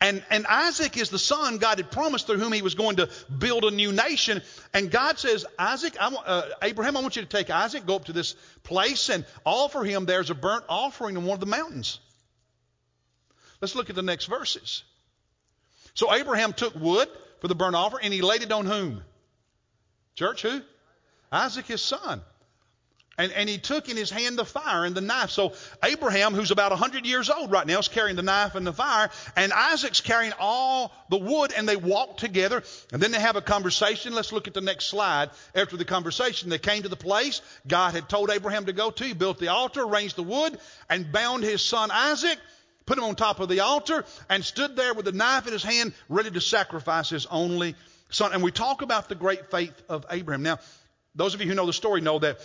And, 0.00 0.22
and 0.28 0.46
Isaac 0.46 0.98
is 0.98 1.08
the 1.08 1.18
son 1.18 1.56
God 1.56 1.78
had 1.78 1.90
promised 1.90 2.26
through 2.26 2.38
whom 2.38 2.52
he 2.52 2.60
was 2.60 2.74
going 2.74 2.96
to 2.96 3.08
build 3.36 3.64
a 3.64 3.70
new 3.70 3.92
nation. 3.92 4.42
And 4.74 4.90
God 4.90 5.18
says, 5.18 5.46
Isaac, 5.58 5.96
I 5.98 6.08
want, 6.08 6.28
uh, 6.28 6.42
Abraham, 6.62 6.98
I 6.98 7.00
want 7.00 7.16
you 7.16 7.22
to 7.22 7.28
take 7.28 7.48
Isaac, 7.48 7.86
go 7.86 7.96
up 7.96 8.04
to 8.06 8.12
this 8.12 8.34
place 8.62 9.08
and 9.08 9.24
offer 9.44 9.84
him 9.84 10.04
there's 10.04 10.28
a 10.28 10.34
burnt 10.34 10.64
offering 10.68 11.16
in 11.16 11.24
one 11.24 11.34
of 11.34 11.40
the 11.40 11.46
mountains. 11.46 11.98
Let's 13.62 13.74
look 13.74 13.88
at 13.88 13.96
the 13.96 14.02
next 14.02 14.26
verses. 14.26 14.84
So 15.94 16.12
Abraham 16.12 16.52
took 16.52 16.74
wood 16.74 17.08
for 17.40 17.48
the 17.48 17.54
burnt 17.54 17.74
offering 17.74 18.04
and 18.04 18.12
he 18.12 18.20
laid 18.20 18.42
it 18.42 18.52
on 18.52 18.66
whom? 18.66 19.02
Church, 20.14 20.42
who? 20.42 20.60
Isaac, 21.32 21.66
his 21.66 21.80
son. 21.80 22.20
And, 23.18 23.32
and 23.32 23.48
he 23.48 23.56
took 23.56 23.88
in 23.88 23.96
his 23.96 24.10
hand 24.10 24.38
the 24.38 24.44
fire 24.44 24.84
and 24.84 24.94
the 24.94 25.00
knife. 25.00 25.30
So 25.30 25.54
Abraham, 25.82 26.34
who's 26.34 26.50
about 26.50 26.70
100 26.70 27.06
years 27.06 27.30
old 27.30 27.50
right 27.50 27.66
now, 27.66 27.78
is 27.78 27.88
carrying 27.88 28.16
the 28.16 28.22
knife 28.22 28.54
and 28.54 28.66
the 28.66 28.74
fire. 28.74 29.10
And 29.36 29.52
Isaac's 29.52 30.02
carrying 30.02 30.34
all 30.38 30.92
the 31.08 31.16
wood. 31.16 31.52
And 31.56 31.66
they 31.66 31.76
walk 31.76 32.18
together. 32.18 32.62
And 32.92 33.00
then 33.00 33.12
they 33.12 33.20
have 33.20 33.36
a 33.36 33.42
conversation. 33.42 34.14
Let's 34.14 34.32
look 34.32 34.48
at 34.48 34.54
the 34.54 34.60
next 34.60 34.86
slide. 34.86 35.30
After 35.54 35.78
the 35.78 35.86
conversation, 35.86 36.50
they 36.50 36.58
came 36.58 36.82
to 36.82 36.88
the 36.90 36.96
place 36.96 37.40
God 37.66 37.94
had 37.94 38.08
told 38.08 38.30
Abraham 38.30 38.66
to 38.66 38.74
go 38.74 38.90
to. 38.90 39.04
He 39.04 39.14
built 39.14 39.38
the 39.38 39.48
altar, 39.48 39.82
arranged 39.82 40.16
the 40.16 40.22
wood, 40.22 40.58
and 40.90 41.10
bound 41.10 41.42
his 41.42 41.62
son 41.62 41.90
Isaac, 41.90 42.38
put 42.84 42.98
him 42.98 43.04
on 43.04 43.14
top 43.14 43.40
of 43.40 43.48
the 43.48 43.60
altar, 43.60 44.04
and 44.28 44.44
stood 44.44 44.76
there 44.76 44.92
with 44.92 45.06
the 45.06 45.12
knife 45.12 45.46
in 45.46 45.54
his 45.54 45.62
hand, 45.62 45.94
ready 46.10 46.30
to 46.30 46.40
sacrifice 46.40 47.08
his 47.08 47.24
only 47.26 47.76
son. 48.10 48.34
And 48.34 48.42
we 48.42 48.50
talk 48.50 48.82
about 48.82 49.08
the 49.08 49.14
great 49.14 49.50
faith 49.50 49.74
of 49.88 50.04
Abraham. 50.10 50.42
Now, 50.42 50.58
those 51.14 51.34
of 51.34 51.40
you 51.40 51.48
who 51.48 51.54
know 51.54 51.66
the 51.66 51.72
story 51.72 52.02
know 52.02 52.18
that 52.18 52.40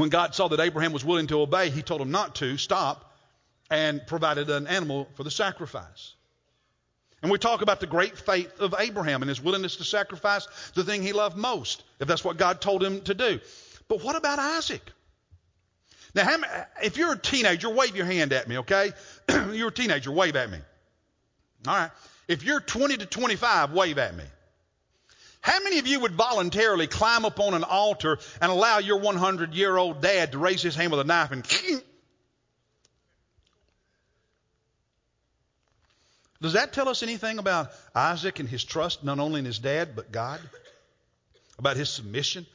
when 0.00 0.08
God 0.08 0.34
saw 0.34 0.48
that 0.48 0.60
Abraham 0.60 0.92
was 0.92 1.04
willing 1.04 1.28
to 1.28 1.40
obey, 1.40 1.70
he 1.70 1.82
told 1.82 2.00
him 2.00 2.10
not 2.10 2.36
to 2.36 2.56
stop 2.56 3.12
and 3.70 4.04
provided 4.06 4.50
an 4.50 4.66
animal 4.66 5.08
for 5.14 5.22
the 5.22 5.30
sacrifice. 5.30 6.14
And 7.22 7.30
we 7.30 7.38
talk 7.38 7.62
about 7.62 7.80
the 7.80 7.86
great 7.86 8.18
faith 8.18 8.60
of 8.60 8.74
Abraham 8.78 9.22
and 9.22 9.28
his 9.28 9.40
willingness 9.40 9.76
to 9.76 9.84
sacrifice 9.84 10.46
the 10.74 10.84
thing 10.84 11.02
he 11.02 11.12
loved 11.12 11.36
most, 11.36 11.84
if 12.00 12.08
that's 12.08 12.24
what 12.24 12.36
God 12.36 12.60
told 12.60 12.82
him 12.82 13.02
to 13.02 13.14
do. 13.14 13.40
But 13.88 14.02
what 14.02 14.16
about 14.16 14.38
Isaac? 14.38 14.82
Now, 16.14 16.38
if 16.82 16.96
you're 16.96 17.12
a 17.12 17.18
teenager, 17.18 17.70
wave 17.70 17.96
your 17.96 18.06
hand 18.06 18.32
at 18.32 18.48
me, 18.48 18.58
okay? 18.58 18.92
you're 19.52 19.68
a 19.68 19.72
teenager, 19.72 20.10
wave 20.10 20.36
at 20.36 20.50
me. 20.50 20.58
All 21.66 21.74
right. 21.76 21.90
If 22.26 22.42
you're 22.42 22.60
20 22.60 22.98
to 22.98 23.06
25, 23.06 23.72
wave 23.72 23.98
at 23.98 24.16
me. 24.16 24.24
How 25.44 25.60
many 25.62 25.78
of 25.78 25.86
you 25.86 26.00
would 26.00 26.14
voluntarily 26.14 26.86
climb 26.86 27.26
up 27.26 27.38
on 27.38 27.52
an 27.52 27.64
altar 27.64 28.18
and 28.40 28.50
allow 28.50 28.78
your 28.78 28.96
100 28.96 29.52
year 29.52 29.76
old 29.76 30.00
dad 30.00 30.32
to 30.32 30.38
raise 30.38 30.62
his 30.62 30.74
hand 30.74 30.90
with 30.90 31.00
a 31.00 31.04
knife 31.04 31.32
and 31.32 31.44
Does 36.40 36.54
that 36.54 36.72
tell 36.72 36.88
us 36.88 37.02
anything 37.02 37.38
about 37.38 37.72
Isaac 37.94 38.40
and 38.40 38.48
his 38.48 38.64
trust, 38.64 39.04
not 39.04 39.18
only 39.18 39.40
in 39.40 39.44
his 39.44 39.58
dad, 39.58 39.94
but 39.94 40.10
God? 40.10 40.40
About 41.58 41.76
his 41.76 41.90
submission? 41.90 42.46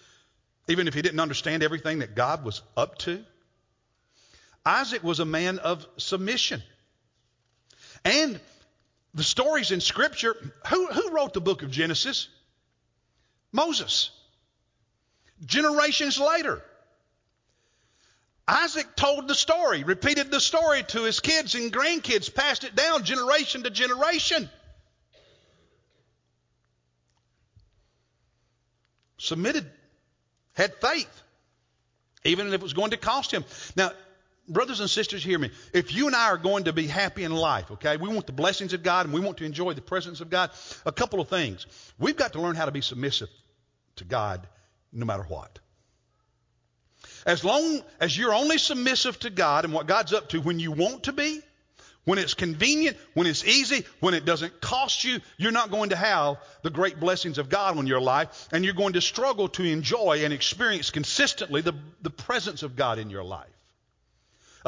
Even 0.68 0.88
if 0.88 0.96
he 0.96 1.04
didn't 1.04 1.20
understand 1.20 1.62
everything 1.62 2.00
that 2.00 2.16
God 2.16 2.44
was 2.44 2.64
up 2.76 2.98
to? 3.00 3.24
Isaac 4.66 5.04
was 5.04 5.20
a 5.20 5.26
man 5.26 5.60
of 5.60 5.86
submission. 5.98 6.64
And 8.04 8.40
the 9.14 9.24
stories 9.24 9.70
in 9.70 9.80
Scripture, 9.80 10.36
who, 10.70 10.88
who 10.88 11.12
wrote 11.12 11.36
the 11.36 11.42
book 11.42 11.62
of 11.62 11.70
Genesis? 11.70 12.30
Moses. 13.52 14.12
Generations 15.46 16.20
later, 16.20 16.62
Isaac 18.48 18.96
told 18.96 19.28
the 19.28 19.36
story, 19.36 19.84
repeated 19.84 20.32
the 20.32 20.42
story 20.42 20.84
to 20.84 21.04
his 21.04 21.20
kids 21.20 21.56
and 21.56 21.72
grandkids, 21.72 22.34
passed 22.34 22.64
it 22.64 22.76
down 22.76 23.04
generation 23.04 23.64
to 23.64 23.70
generation. 23.70 24.50
Submitted, 29.20 29.70
had 30.54 30.74
faith, 30.76 31.22
even 32.24 32.48
if 32.48 32.54
it 32.54 32.62
was 32.62 32.74
going 32.74 32.92
to 32.92 32.98
cost 32.98 33.32
him. 33.32 33.46
Now, 33.76 33.92
brothers 34.50 34.80
and 34.80 34.90
sisters, 34.90 35.24
hear 35.24 35.40
me. 35.40 35.52
If 35.74 35.94
you 35.94 36.08
and 36.08 36.16
I 36.16 36.30
are 36.30 36.38
going 36.38 36.66
to 36.66 36.74
be 36.74 36.88
happy 36.88 37.24
in 37.24 37.32
life, 37.32 37.72
okay, 37.72 37.98
we 37.98 38.10
want 38.10 38.26
the 38.26 38.34
blessings 38.34 38.74
of 38.74 38.84
God 38.84 39.06
and 39.06 39.14
we 39.14 39.22
want 39.22 39.38
to 39.38 39.46
enjoy 39.46 39.74
the 39.74 39.82
presence 39.82 40.22
of 40.22 40.30
God, 40.30 40.50
a 40.86 40.92
couple 40.92 41.22
of 41.22 41.30
things. 41.30 41.66
We've 41.98 42.18
got 42.18 42.34
to 42.34 42.42
learn 42.42 42.56
how 42.56 42.66
to 42.66 42.72
be 42.72 42.82
submissive 42.82 43.30
to 43.98 44.04
God 44.04 44.48
no 44.92 45.06
matter 45.06 45.24
what. 45.24 45.60
As 47.26 47.46
long 47.46 47.82
as 48.00 48.18
you're 48.18 48.34
only 48.34 48.58
submissive 48.58 49.20
to 49.20 49.30
God 49.30 49.66
and 49.66 49.74
what 49.74 49.88
God's 49.88 50.14
up 50.14 50.30
to 50.30 50.42
when 50.42 50.60
you 50.60 50.72
want 50.72 51.04
to 51.04 51.14
be, 51.14 51.42
when 52.06 52.18
it's 52.18 52.34
convenient, 52.34 52.98
when 53.14 53.28
it's 53.28 53.46
easy, 53.46 53.86
when 54.00 54.14
it 54.14 54.26
doesn't 54.26 54.62
cost 54.62 55.04
you, 55.04 55.20
you're 55.38 55.52
not 55.52 55.70
going 55.70 55.90
to 55.90 55.96
have 55.96 56.38
the 56.64 56.72
great 56.72 57.00
blessings 57.00 57.38
of 57.38 57.50
God 57.50 57.78
on 57.78 57.88
your 57.88 58.02
life, 58.02 58.50
and 58.52 58.66
you're 58.66 58.74
going 58.74 58.94
to 58.94 59.02
struggle 59.02 59.48
to 59.50 59.64
enjoy 59.64 60.22
and 60.24 60.34
experience 60.34 60.90
consistently 60.90 61.62
the, 61.62 61.74
the 62.02 62.10
presence 62.10 62.64
of 62.64 62.76
God 62.76 62.98
in 62.98 63.10
your 63.10 63.24
life 63.24 63.59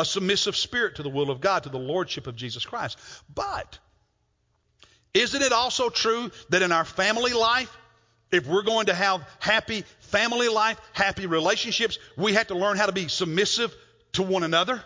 a 0.02 0.06
submissive 0.06 0.56
spirit 0.56 0.96
to 0.96 1.04
the 1.04 1.10
will 1.10 1.32
of 1.32 1.40
God, 1.40 1.64
to 1.64 1.70
the 1.70 1.78
lordship 1.78 2.28
of 2.28 2.36
Jesus 2.36 2.66
Christ. 2.66 2.98
But 3.34 3.80
isn't 5.14 5.42
it 5.42 5.52
also 5.52 5.90
true 5.90 6.32
that 6.50 6.62
in 6.62 6.72
our 6.72 6.86
family 6.86 7.34
life, 7.34 7.76
if 8.32 8.48
we're 8.48 8.64
going 8.64 8.88
to 8.88 8.94
have 8.94 9.28
happy 9.40 9.84
family 10.00 10.48
life, 10.48 10.80
happy 10.94 11.26
relationships, 11.26 12.00
we 12.18 12.34
have 12.34 12.48
to 12.48 12.56
learn 12.56 12.78
how 12.78 12.86
to 12.86 12.92
be 12.92 13.08
submissive 13.08 13.74
to 14.14 14.24
one 14.24 14.44
another? 14.44 14.82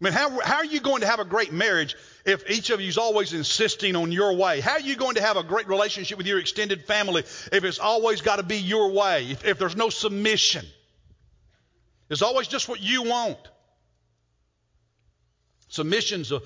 I 0.00 0.04
mean, 0.04 0.12
how, 0.12 0.40
how 0.40 0.56
are 0.56 0.64
you 0.64 0.80
going 0.80 1.00
to 1.00 1.06
have 1.06 1.20
a 1.20 1.24
great 1.24 1.52
marriage 1.52 1.96
if 2.26 2.48
each 2.50 2.68
of 2.68 2.82
you 2.82 2.88
is 2.88 2.98
always 2.98 3.32
insisting 3.32 3.96
on 3.96 4.12
your 4.12 4.34
way? 4.34 4.60
How 4.60 4.72
are 4.72 4.80
you 4.80 4.94
going 4.94 5.14
to 5.14 5.22
have 5.22 5.38
a 5.38 5.42
great 5.42 5.68
relationship 5.68 6.18
with 6.18 6.26
your 6.26 6.38
extended 6.38 6.84
family 6.84 7.22
if 7.50 7.64
it's 7.64 7.78
always 7.78 8.20
got 8.20 8.36
to 8.36 8.42
be 8.42 8.58
your 8.58 8.92
way, 8.92 9.26
if, 9.30 9.44
if 9.46 9.58
there's 9.58 9.76
no 9.76 9.88
submission? 9.88 10.66
It's 12.08 12.22
always 12.22 12.48
just 12.48 12.68
what 12.68 12.80
you 12.80 13.02
want. 13.02 13.38
Submission's 15.68 16.30
a 16.32 16.40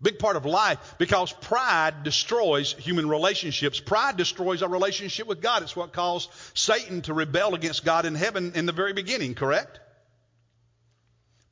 big 0.00 0.18
part 0.18 0.36
of 0.36 0.46
life 0.46 0.94
because 0.98 1.32
pride 1.32 2.02
destroys 2.04 2.72
human 2.72 3.08
relationships. 3.08 3.80
Pride 3.80 4.16
destroys 4.16 4.62
our 4.62 4.68
relationship 4.68 5.26
with 5.26 5.42
God. 5.42 5.62
It's 5.62 5.76
what 5.76 5.92
caused 5.92 6.30
Satan 6.54 7.02
to 7.02 7.14
rebel 7.14 7.54
against 7.54 7.84
God 7.84 8.06
in 8.06 8.14
heaven 8.14 8.52
in 8.54 8.66
the 8.66 8.72
very 8.72 8.92
beginning, 8.92 9.34
correct? 9.34 9.80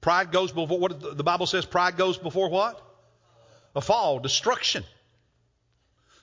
Pride 0.01 0.31
goes 0.31 0.53
before 0.53 0.79
what 0.79 1.17
the 1.17 1.25
Bible 1.25 1.47
says 1.47 1.65
pride 1.67 1.97
goes 1.97 2.17
before 2.17 2.49
what? 2.49 2.81
A 3.75 3.81
fall, 3.81 4.21
destruction. 4.21 4.85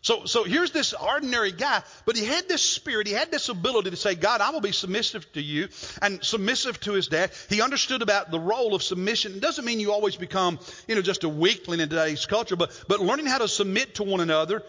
So, 0.06 0.26
so 0.26 0.44
here's 0.44 0.70
this 0.70 0.94
ordinary 0.94 1.52
guy, 1.52 1.82
but 2.06 2.16
he 2.16 2.24
had 2.24 2.48
this 2.48 2.62
spirit, 2.62 3.08
he 3.08 3.14
had 3.14 3.32
this 3.32 3.50
ability 3.50 3.90
to 3.90 3.96
say, 3.96 4.14
God, 4.14 4.40
I 4.40 4.52
will 4.52 4.62
be 4.62 4.72
submissive 4.72 5.34
to 5.34 5.42
you 5.42 5.68
and 6.00 6.24
submissive 6.24 6.80
to 6.82 6.94
his 6.94 7.08
dad. 7.08 7.32
He 7.50 7.60
understood 7.60 8.04
about 8.04 8.30
the 8.30 8.40
role 8.40 8.76
of 8.76 8.84
submission. 8.84 9.34
It 9.34 9.42
doesn't 9.42 9.66
mean 9.66 9.80
you 9.80 9.92
always 9.92 10.16
become, 10.16 10.60
you 10.88 10.94
know, 10.94 11.02
just 11.02 11.24
a 11.24 11.30
weakling 11.30 11.80
in 11.80 11.90
today's 11.90 12.28
culture, 12.28 12.56
but, 12.56 12.84
but 12.88 13.00
learning 13.00 13.26
how 13.26 13.40
to 13.40 13.48
submit 13.48 13.96
to 13.96 14.04
one 14.04 14.20
another 14.20 14.62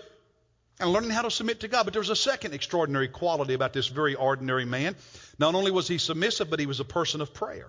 and 0.80 0.88
learning 0.90 1.10
how 1.10 1.20
to 1.20 1.30
submit 1.30 1.60
to 1.60 1.68
God. 1.68 1.84
But 1.84 1.92
there's 1.92 2.08
a 2.08 2.16
second 2.16 2.54
extraordinary 2.54 3.08
quality 3.08 3.52
about 3.52 3.74
this 3.74 3.88
very 3.88 4.14
ordinary 4.14 4.64
man. 4.64 4.96
Not 5.38 5.54
only 5.54 5.70
was 5.70 5.86
he 5.86 5.98
submissive, 5.98 6.48
but 6.48 6.60
he 6.60 6.66
was 6.66 6.80
a 6.80 6.84
person 6.84 7.20
of 7.20 7.34
prayer. 7.34 7.68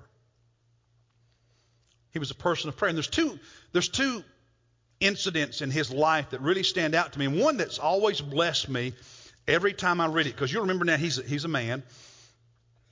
He 2.12 2.20
was 2.20 2.32
a 2.32 2.36
person 2.36 2.70
of 2.70 2.78
prayer. 2.78 2.92
And 2.92 2.98
there's 2.98 3.10
two, 3.10 3.38
there's 3.74 3.90
two 3.90 4.24
incidents 5.00 5.62
in 5.62 5.72
his 5.72 5.92
life 5.92 6.32
that 6.32 6.42
really 6.42 6.64
stand 6.64 6.96
out 6.96 7.14
to 7.14 7.20
me. 7.20 7.26
And 7.26 7.40
one 7.40 7.58
that's 7.58 7.80
always 7.80 8.22
blessed 8.22 8.70
me 8.70 8.94
every 9.48 9.74
time 9.74 10.02
I 10.02 10.08
read 10.08 10.28
it, 10.28 10.34
because 10.34 10.52
you 10.52 10.62
remember 10.62 10.86
now 10.86 10.98
he's 10.98 11.20
a, 11.20 11.24
he's 11.24 11.46
a 11.46 11.50
man. 11.50 11.84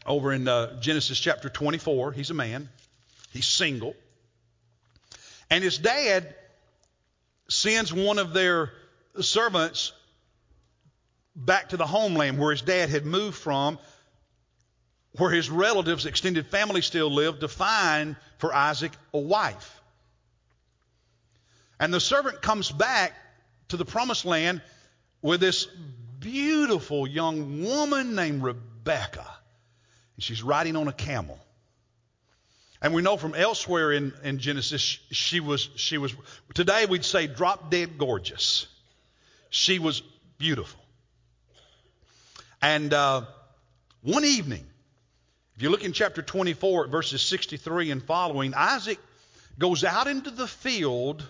Over 0.05 0.33
in 0.33 0.47
uh, 0.47 0.79
Genesis 0.79 1.19
chapter 1.19 1.50
24, 1.50 2.12
he's 2.12 2.29
a 2.29 2.35
man. 2.35 2.69
He's 3.33 3.47
single. 3.47 3.95
And 5.50 5.63
his 5.63 5.77
dad 5.77 6.35
sends 7.50 7.91
one 7.91 8.19
of 8.19 8.33
their 8.33 8.71
servants 9.19 9.93
back 11.35 11.69
to 11.69 11.77
the 11.77 11.88
homeland 11.88 12.38
where 12.38 12.51
his 12.51 12.62
dad 12.62 12.89
had 12.89 13.05
moved 13.05 13.38
from 13.38 13.79
where 15.17 15.31
his 15.31 15.50
relatives, 15.50 16.05
extended 16.05 16.47
family 16.47 16.81
still 16.81 17.09
lived, 17.09 17.41
to 17.41 17.47
find 17.47 18.15
for 18.38 18.53
Isaac 18.53 18.91
a 19.13 19.19
wife. 19.19 19.81
And 21.79 21.94
the 21.94 22.00
servant 22.00 22.41
comes 22.41 22.72
back 22.72 23.13
to 23.70 23.77
the 23.77 23.86
promised 23.86 24.25
land 24.25 24.62
with 25.22 25.41
this 25.41 25.65
beautiful 26.20 27.08
young 27.08 27.63
woman 27.63 28.15
named 28.15 28.44
Rebecca. 28.44 29.27
And 30.15 30.24
she's 30.24 30.41
riding 30.41 30.75
on 30.75 30.88
a 30.88 30.94
camel. 30.94 31.39
And 32.82 32.94
we 32.94 33.01
know 33.01 33.17
from 33.17 33.34
elsewhere 33.34 33.91
in, 33.91 34.13
in 34.24 34.38
Genesis, 34.39 34.82
she 34.82 35.39
was, 35.39 35.70
she 35.75 35.98
was, 35.98 36.13
today 36.53 36.86
we'd 36.86 37.05
say 37.05 37.27
drop 37.27 37.72
dead 37.72 37.98
gorgeous. 37.98 38.67
She 39.50 39.79
was 39.79 40.01
beautiful. 40.38 40.79
And 42.62 42.94
uh, 42.94 43.22
one 44.01 44.25
evening, 44.25 44.65
if 45.55 45.63
you 45.63 45.70
look 45.70 45.84
in 45.84 45.94
chapter 45.94 46.22
24, 46.22 46.88
verses 46.88 47.22
63 47.22 47.91
and 47.91 48.03
following, 48.03 48.53
Isaac 48.53 49.00
goes 49.58 49.84
out 49.84 50.08
into 50.08 50.32
the 50.32 50.48
field 50.48 51.25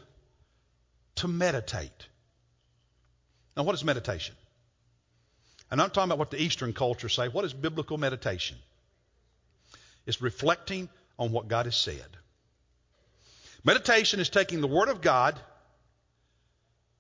to 1.16 1.28
meditate. 1.28 2.08
Now, 3.56 3.64
what 3.64 3.76
is 3.76 3.84
meditation? 3.84 4.36
And 5.72 5.82
I'm 5.82 5.86
not 5.86 5.94
talking 5.94 6.10
about 6.10 6.20
what 6.20 6.32
the 6.32 6.42
Eastern 6.42 6.74
culture 6.74 7.10
say. 7.10 7.28
What 7.28 7.46
is 7.46 7.54
biblical 7.54 7.98
meditation? 7.98 8.58
It's 10.06 10.22
reflecting 10.22 10.90
on 11.18 11.32
what 11.32 11.48
God 11.48 11.66
has 11.66 11.76
said. 11.76 12.06
Meditation 13.64 14.20
is 14.20 14.30
taking 14.30 14.62
the 14.62 14.68
Word 14.68 14.90
of 14.90 15.02
God, 15.02 15.40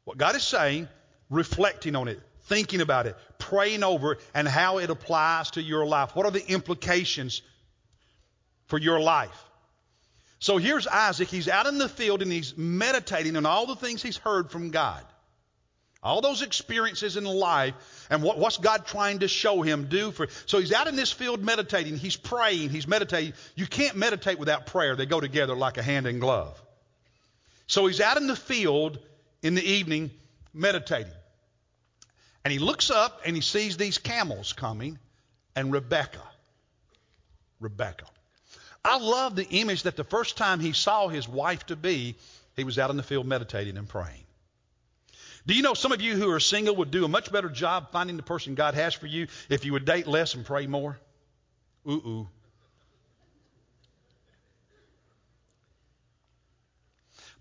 what 0.03 0.17
God 0.17 0.35
is 0.35 0.43
saying, 0.43 0.87
reflecting 1.29 1.95
on 1.95 2.07
it, 2.07 2.19
thinking 2.43 2.81
about 2.81 3.05
it, 3.05 3.15
praying 3.37 3.83
over 3.83 4.13
it, 4.13 4.19
and 4.33 4.47
how 4.47 4.79
it 4.79 4.89
applies 4.89 5.51
to 5.51 5.61
your 5.61 5.85
life. 5.85 6.15
What 6.15 6.25
are 6.25 6.31
the 6.31 6.47
implications 6.51 7.43
for 8.65 8.79
your 8.79 8.99
life? 8.99 9.44
So 10.39 10.57
here's 10.57 10.87
Isaac. 10.87 11.27
He's 11.29 11.47
out 11.47 11.65
in 11.65 11.77
the 11.77 11.89
field 11.89 12.21
and 12.21 12.31
he's 12.31 12.57
meditating 12.57 13.35
on 13.35 13.45
all 13.45 13.65
the 13.65 13.75
things 13.75 14.01
he's 14.03 14.17
heard 14.17 14.51
from 14.51 14.69
God. 14.69 15.03
All 16.03 16.21
those 16.21 16.43
experiences 16.43 17.17
in 17.17 17.23
life 17.23 17.73
and 18.11 18.21
what, 18.21 18.37
what's 18.37 18.57
God 18.57 18.85
trying 18.85 19.19
to 19.19 19.27
show 19.27 19.63
him 19.63 19.85
do 19.85 20.11
for. 20.11 20.27
So 20.45 20.59
he's 20.59 20.71
out 20.71 20.87
in 20.87 20.95
this 20.95 21.11
field 21.11 21.43
meditating. 21.43 21.97
He's 21.97 22.15
praying. 22.15 22.69
He's 22.69 22.87
meditating. 22.87 23.33
You 23.55 23.65
can't 23.65 23.95
meditate 23.95 24.37
without 24.37 24.67
prayer. 24.67 24.95
They 24.95 25.07
go 25.07 25.19
together 25.19 25.55
like 25.55 25.79
a 25.79 25.83
hand 25.83 26.05
and 26.05 26.21
glove. 26.21 26.61
So 27.65 27.87
he's 27.87 28.01
out 28.01 28.17
in 28.17 28.27
the 28.27 28.35
field 28.35 28.99
in 29.41 29.55
the 29.55 29.63
evening 29.63 30.11
meditating. 30.53 31.11
And 32.43 32.51
he 32.51 32.59
looks 32.59 32.91
up 32.91 33.21
and 33.25 33.35
he 33.35 33.41
sees 33.41 33.75
these 33.75 33.97
camels 33.97 34.53
coming 34.53 34.99
and 35.55 35.71
Rebecca. 35.71 36.21
Rebecca. 37.59 38.05
I 38.85 38.97
love 38.99 39.35
the 39.35 39.47
image 39.47 39.83
that 39.83 39.95
the 39.95 40.03
first 40.03 40.37
time 40.37 40.59
he 40.59 40.73
saw 40.73 41.07
his 41.07 41.27
wife 41.27 41.65
to 41.67 41.75
be, 41.75 42.15
he 42.55 42.63
was 42.63 42.79
out 42.79 42.89
in 42.89 42.97
the 42.97 43.03
field 43.03 43.25
meditating 43.25 43.77
and 43.77 43.89
praying. 43.89 44.23
Do 45.47 45.53
you 45.53 45.61
know 45.61 45.73
some 45.73 45.91
of 45.91 46.01
you 46.01 46.15
who 46.15 46.29
are 46.31 46.39
single 46.39 46.75
would 46.77 46.91
do 46.91 47.05
a 47.05 47.07
much 47.07 47.31
better 47.31 47.49
job 47.49 47.91
finding 47.91 48.17
the 48.17 48.23
person 48.23 48.55
God 48.55 48.73
has 48.73 48.93
for 48.93 49.07
you 49.07 49.27
if 49.49 49.65
you 49.65 49.73
would 49.73 49.85
date 49.85 50.07
less 50.07 50.33
and 50.33 50.45
pray 50.45 50.67
more? 50.67 50.97
Ooh, 51.87 51.91
ooh. 51.91 52.27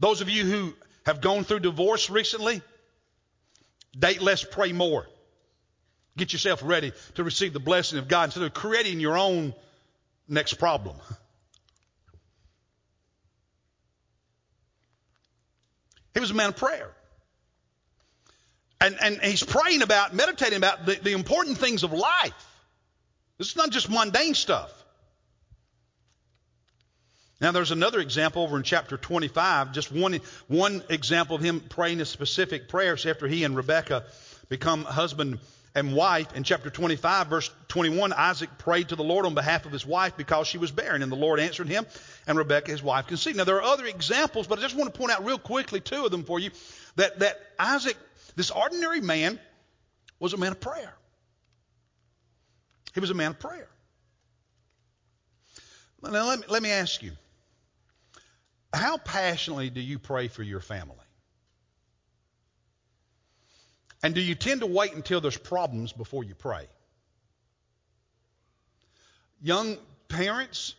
Those 0.01 0.21
of 0.21 0.29
you 0.29 0.45
who 0.45 0.75
have 1.07 1.21
gone 1.21 1.45
through 1.45 1.61
divorce 1.61 2.11
recently, 2.11 2.63
Date 3.99 4.21
less, 4.21 4.45
pray 4.45 4.73
more. 4.73 5.07
Get 6.17 6.33
yourself 6.33 6.61
ready 6.65 6.93
to 7.15 7.25
receive 7.25 7.53
the 7.53 7.61
blessing 7.61 7.99
of 7.99 8.09
God 8.09 8.25
instead 8.25 8.45
of 8.45 8.55
creating 8.55 9.01
your 9.01 9.17
own 9.17 9.55
next 10.29 10.55
problem. 10.55 10.97
He 16.15 16.21
was 16.21 16.31
a 16.31 16.35
man 16.35 16.51
of 16.51 16.57
prayer. 16.57 16.91
And, 18.81 18.97
and 19.01 19.21
he's 19.21 19.43
praying 19.43 19.83
about, 19.83 20.15
meditating 20.15 20.57
about 20.57 20.87
the, 20.87 20.95
the 20.95 21.13
important 21.13 21.59
things 21.59 21.83
of 21.83 21.93
life. 21.93 22.33
This 23.39 23.49
is 23.49 23.57
not 23.57 23.71
just 23.71 23.91
mundane 23.91 24.35
stuff. 24.35 24.71
Now, 27.41 27.51
there's 27.51 27.73
another 27.73 27.99
example 27.99 28.43
over 28.43 28.57
in 28.57 28.63
chapter 28.63 28.97
25, 28.97 29.73
just 29.73 29.91
one, 29.91 30.21
one 30.47 30.83
example 30.89 31.37
of 31.37 31.43
him 31.43 31.61
praying 31.61 32.01
a 32.01 32.05
specific 32.05 32.69
prayers 32.69 33.05
after 33.07 33.27
he 33.27 33.45
and 33.45 33.57
Rebekah 33.57 34.05
become 34.49 34.85
husband 34.85 35.41
and 35.75 35.95
wife. 35.95 36.35
In 36.35 36.45
chapter 36.45 36.71
25, 36.71 37.27
verse 37.27 37.51
21, 37.69 38.13
Isaac 38.13 38.51
prayed 38.59 38.91
to 38.91 38.97
the 38.97 39.03
Lord 39.03 39.27
on 39.27 39.35
behalf 39.35 39.67
of 39.67 39.73
his 39.73 39.85
wife 39.85 40.17
because 40.17 40.47
she 40.47 40.59
was 40.59 40.71
barren, 40.71 41.03
and 41.03 41.11
the 41.11 41.17
Lord 41.17 41.41
answered 41.41 41.69
him, 41.69 41.87
and 42.27 42.39
Rebekah, 42.39 42.71
his 42.71 42.83
wife, 42.83 43.07
conceived. 43.07 43.37
Now, 43.37 43.45
there 43.45 43.57
are 43.57 43.63
other 43.63 43.87
examples, 43.87 44.47
but 44.47 44.59
I 44.59 44.63
just 44.63 44.77
want 44.77 44.93
to 44.93 44.99
point 44.99 45.13
out 45.13 45.25
real 45.25 45.39
quickly 45.39 45.81
two 45.81 46.05
of 46.05 46.11
them 46.11 46.25
for 46.25 46.39
you 46.39 46.51
that, 46.97 47.19
that 47.19 47.41
Isaac, 47.59 47.97
this 48.37 48.51
ordinary 48.51 49.01
man, 49.01 49.41
was 50.21 50.33
a 50.33 50.37
man 50.37 50.53
of 50.53 50.61
prayer. 50.61 50.95
He 52.95 53.01
was 53.01 53.11
a 53.11 53.15
man 53.15 53.33
of 53.33 53.41
prayer. 53.41 53.69
Now, 56.03 56.29
let 56.29 56.39
me, 56.39 56.45
let 56.49 56.63
me 56.63 56.71
ask 56.71 57.03
you 57.03 57.13
how 58.73 58.99
passionately 58.99 59.71
do 59.71 59.81
you 59.81 59.99
pray 59.99 60.29
for 60.29 60.43
your 60.43 60.61
family? 60.61 61.04
And 64.05 64.15
do 64.15 64.21
you 64.21 64.35
tend 64.35 64.61
to 64.61 64.67
wait 64.67 64.93
until 64.93 65.23
there's 65.23 65.39
problems 65.39 65.91
before 65.91 66.25
you 66.25 66.35
pray? 66.35 66.67
Young 69.41 69.79
parents, 70.09 70.75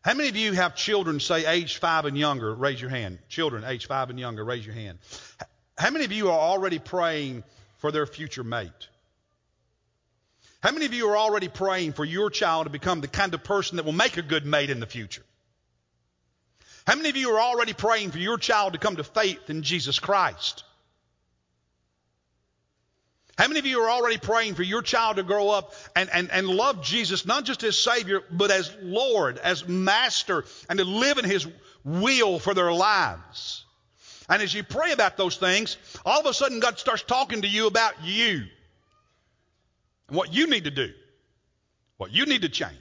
how 0.00 0.14
many 0.14 0.30
of 0.30 0.36
you 0.36 0.52
have 0.52 0.76
children, 0.76 1.20
say 1.20 1.44
age 1.44 1.76
five 1.76 2.06
and 2.06 2.16
younger? 2.16 2.54
Raise 2.54 2.80
your 2.80 2.88
hand. 2.88 3.18
Children 3.28 3.64
age 3.64 3.86
five 3.86 4.08
and 4.08 4.18
younger, 4.18 4.42
raise 4.42 4.64
your 4.64 4.74
hand. 4.74 4.98
How 5.76 5.90
many 5.90 6.06
of 6.06 6.12
you 6.12 6.30
are 6.30 6.38
already 6.38 6.78
praying 6.78 7.44
for 7.80 7.92
their 7.92 8.06
future 8.06 8.44
mate? 8.44 8.88
How 10.62 10.72
many 10.72 10.86
of 10.86 10.94
you 10.94 11.08
are 11.10 11.18
already 11.18 11.48
praying 11.48 11.92
for 11.92 12.06
your 12.06 12.30
child 12.30 12.64
to 12.64 12.70
become 12.70 13.02
the 13.02 13.08
kind 13.08 13.34
of 13.34 13.44
person 13.44 13.76
that 13.76 13.84
will 13.84 13.92
make 13.92 14.16
a 14.16 14.22
good 14.22 14.46
mate 14.46 14.70
in 14.70 14.80
the 14.80 14.86
future? 14.86 15.24
How 16.86 16.94
many 16.94 17.10
of 17.10 17.16
you 17.18 17.28
are 17.32 17.40
already 17.40 17.74
praying 17.74 18.12
for 18.12 18.18
your 18.18 18.38
child 18.38 18.72
to 18.72 18.78
come 18.78 18.96
to 18.96 19.04
faith 19.04 19.50
in 19.50 19.60
Jesus 19.60 19.98
Christ? 19.98 20.64
How 23.36 23.48
many 23.48 23.58
of 23.58 23.66
you 23.66 23.80
are 23.80 23.90
already 23.90 24.18
praying 24.18 24.54
for 24.54 24.62
your 24.62 24.82
child 24.82 25.16
to 25.16 25.24
grow 25.24 25.50
up 25.50 25.74
and, 25.96 26.08
and, 26.12 26.30
and 26.30 26.46
love 26.46 26.82
Jesus, 26.82 27.26
not 27.26 27.44
just 27.44 27.64
as 27.64 27.76
Savior, 27.76 28.22
but 28.30 28.50
as 28.50 28.70
Lord, 28.80 29.38
as 29.38 29.66
Master, 29.66 30.44
and 30.68 30.78
to 30.78 30.84
live 30.84 31.18
in 31.18 31.24
His 31.24 31.46
will 31.84 32.38
for 32.38 32.54
their 32.54 32.72
lives? 32.72 33.64
And 34.28 34.40
as 34.40 34.54
you 34.54 34.62
pray 34.62 34.92
about 34.92 35.16
those 35.16 35.36
things, 35.36 35.76
all 36.06 36.20
of 36.20 36.26
a 36.26 36.32
sudden 36.32 36.60
God 36.60 36.78
starts 36.78 37.02
talking 37.02 37.42
to 37.42 37.48
you 37.48 37.66
about 37.66 38.04
you 38.04 38.44
and 40.08 40.16
what 40.16 40.32
you 40.32 40.46
need 40.46 40.64
to 40.64 40.70
do, 40.70 40.92
what 41.96 42.12
you 42.12 42.26
need 42.26 42.42
to 42.42 42.48
change. 42.48 42.72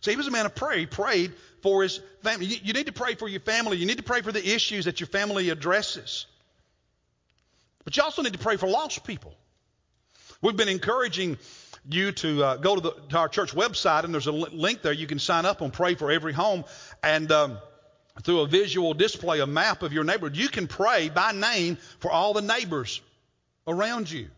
See, 0.00 0.10
he 0.10 0.16
was 0.16 0.26
a 0.26 0.32
man 0.32 0.46
of 0.46 0.54
prayer. 0.54 0.78
He 0.78 0.86
prayed 0.86 1.32
for 1.62 1.82
his 1.82 2.00
family. 2.22 2.46
You, 2.46 2.56
you 2.64 2.72
need 2.72 2.86
to 2.86 2.92
pray 2.92 3.14
for 3.14 3.28
your 3.28 3.40
family. 3.40 3.76
You 3.76 3.86
need 3.86 3.98
to 3.98 4.02
pray 4.02 4.22
for 4.22 4.32
the 4.32 4.44
issues 4.44 4.86
that 4.86 4.98
your 4.98 5.06
family 5.06 5.50
addresses. 5.50 6.26
But 7.84 7.96
you 7.96 8.02
also 8.02 8.22
need 8.22 8.32
to 8.32 8.38
pray 8.38 8.56
for 8.56 8.68
lost 8.68 9.04
people. 9.04 9.34
We've 10.40 10.56
been 10.56 10.68
encouraging 10.68 11.38
you 11.88 12.12
to 12.12 12.44
uh, 12.44 12.56
go 12.56 12.76
to, 12.76 12.80
the, 12.80 12.94
to, 13.10 13.18
our 13.18 13.28
church 13.28 13.54
website, 13.54 14.04
and 14.04 14.12
there's 14.12 14.26
a 14.26 14.32
link 14.32 14.82
there. 14.82 14.92
You 14.92 15.06
can 15.06 15.18
sign 15.18 15.46
up 15.46 15.60
and 15.60 15.72
pray 15.72 15.94
for 15.94 16.10
every 16.10 16.32
home. 16.32 16.64
And 17.02 17.30
um, 17.32 17.58
through 18.22 18.40
a 18.40 18.46
visual 18.46 18.94
display, 18.94 19.40
a 19.40 19.46
map 19.46 19.82
of 19.82 19.92
your 19.92 20.04
neighborhood, 20.04 20.36
you 20.36 20.48
can 20.48 20.68
pray 20.68 21.08
by 21.08 21.32
name 21.32 21.78
for 21.98 22.10
all 22.10 22.34
the 22.34 22.42
neighbors 22.42 23.00
around 23.66 24.10
you. 24.10 24.28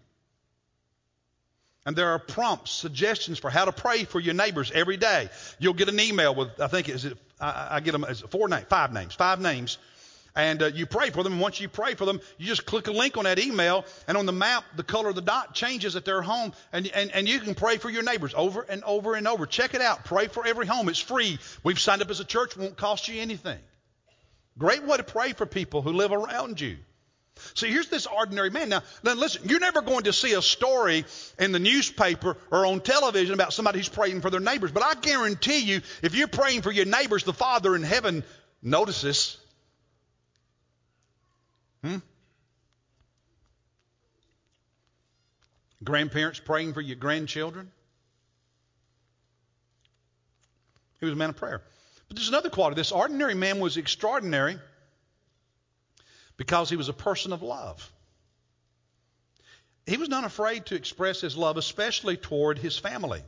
And 1.86 1.94
there 1.94 2.10
are 2.10 2.18
prompts, 2.18 2.70
suggestions 2.70 3.38
for 3.38 3.50
how 3.50 3.66
to 3.66 3.72
pray 3.72 4.04
for 4.04 4.18
your 4.18 4.32
neighbors 4.32 4.72
every 4.74 4.96
day. 4.96 5.28
You'll 5.58 5.74
get 5.74 5.90
an 5.90 6.00
email 6.00 6.34
with, 6.34 6.58
I 6.58 6.66
think, 6.68 6.88
is 6.88 7.04
it, 7.04 7.18
I, 7.38 7.68
I 7.72 7.80
get 7.80 7.92
them 7.92 8.04
as 8.04 8.20
four 8.20 8.48
names, 8.48 8.64
five 8.70 8.92
names, 8.92 9.14
five 9.14 9.38
names 9.38 9.76
and 10.34 10.62
uh, 10.62 10.66
you 10.66 10.86
pray 10.86 11.10
for 11.10 11.22
them. 11.22 11.34
And 11.34 11.42
once 11.42 11.60
you 11.60 11.68
pray 11.68 11.94
for 11.94 12.04
them, 12.04 12.20
you 12.38 12.46
just 12.46 12.66
click 12.66 12.88
a 12.88 12.92
link 12.92 13.16
on 13.16 13.24
that 13.24 13.38
email, 13.38 13.84
and 14.08 14.16
on 14.16 14.26
the 14.26 14.32
map, 14.32 14.64
the 14.76 14.82
color 14.82 15.10
of 15.10 15.14
the 15.14 15.20
dot 15.20 15.54
changes 15.54 15.96
at 15.96 16.04
their 16.04 16.22
home, 16.22 16.52
and, 16.72 16.86
and, 16.88 17.10
and 17.12 17.28
you 17.28 17.40
can 17.40 17.54
pray 17.54 17.76
for 17.76 17.90
your 17.90 18.02
neighbors 18.02 18.34
over 18.36 18.62
and 18.62 18.82
over 18.84 19.14
and 19.14 19.28
over. 19.28 19.46
Check 19.46 19.74
it 19.74 19.80
out. 19.80 20.04
Pray 20.04 20.26
for 20.26 20.46
every 20.46 20.66
home. 20.66 20.88
It's 20.88 20.98
free. 20.98 21.38
We've 21.62 21.78
signed 21.78 22.02
up 22.02 22.10
as 22.10 22.20
a 22.20 22.24
church, 22.24 22.56
won't 22.56 22.76
cost 22.76 23.08
you 23.08 23.20
anything. 23.20 23.58
Great 24.58 24.84
way 24.84 24.96
to 24.96 25.02
pray 25.02 25.32
for 25.32 25.46
people 25.46 25.82
who 25.82 25.92
live 25.92 26.12
around 26.12 26.60
you. 26.60 26.76
See, 27.54 27.68
here's 27.68 27.88
this 27.88 28.06
ordinary 28.06 28.50
man. 28.50 28.68
Now, 28.68 28.82
now, 29.02 29.14
listen, 29.14 29.42
you're 29.48 29.58
never 29.58 29.82
going 29.82 30.04
to 30.04 30.12
see 30.12 30.34
a 30.34 30.42
story 30.42 31.04
in 31.38 31.50
the 31.50 31.58
newspaper 31.58 32.36
or 32.52 32.64
on 32.64 32.80
television 32.80 33.34
about 33.34 33.52
somebody 33.52 33.80
who's 33.80 33.88
praying 33.88 34.20
for 34.20 34.30
their 34.30 34.40
neighbors. 34.40 34.70
But 34.70 34.84
I 34.84 34.94
guarantee 34.94 35.58
you, 35.58 35.80
if 36.02 36.14
you're 36.14 36.28
praying 36.28 36.62
for 36.62 36.70
your 36.70 36.84
neighbors, 36.84 37.24
the 37.24 37.32
Father 37.32 37.74
in 37.74 37.82
heaven 37.82 38.22
notices. 38.62 39.36
Hmm? 41.84 41.96
Grandparents 45.82 46.40
praying 46.40 46.72
for 46.72 46.80
your 46.80 46.96
grandchildren. 46.96 47.70
He 50.98 51.04
was 51.04 51.12
a 51.12 51.16
man 51.16 51.28
of 51.28 51.36
prayer. 51.36 51.60
But 52.08 52.16
there's 52.16 52.30
another 52.30 52.48
quality. 52.48 52.76
This 52.76 52.90
ordinary 52.90 53.34
man 53.34 53.60
was 53.60 53.76
extraordinary 53.76 54.58
because 56.38 56.70
he 56.70 56.76
was 56.76 56.88
a 56.88 56.94
person 56.94 57.34
of 57.34 57.42
love. 57.42 57.92
He 59.84 59.98
was 59.98 60.08
not 60.08 60.24
afraid 60.24 60.64
to 60.66 60.76
express 60.76 61.20
his 61.20 61.36
love, 61.36 61.58
especially 61.58 62.16
toward 62.16 62.56
his 62.56 62.78
family. 62.78 63.20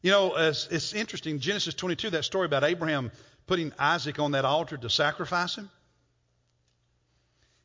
You 0.00 0.12
know, 0.12 0.36
it's 0.36 0.92
interesting. 0.92 1.40
Genesis 1.40 1.74
22, 1.74 2.10
that 2.10 2.24
story 2.24 2.46
about 2.46 2.62
Abraham 2.62 3.10
putting 3.48 3.72
Isaac 3.80 4.20
on 4.20 4.30
that 4.32 4.44
altar 4.44 4.76
to 4.76 4.88
sacrifice 4.88 5.56
him 5.56 5.68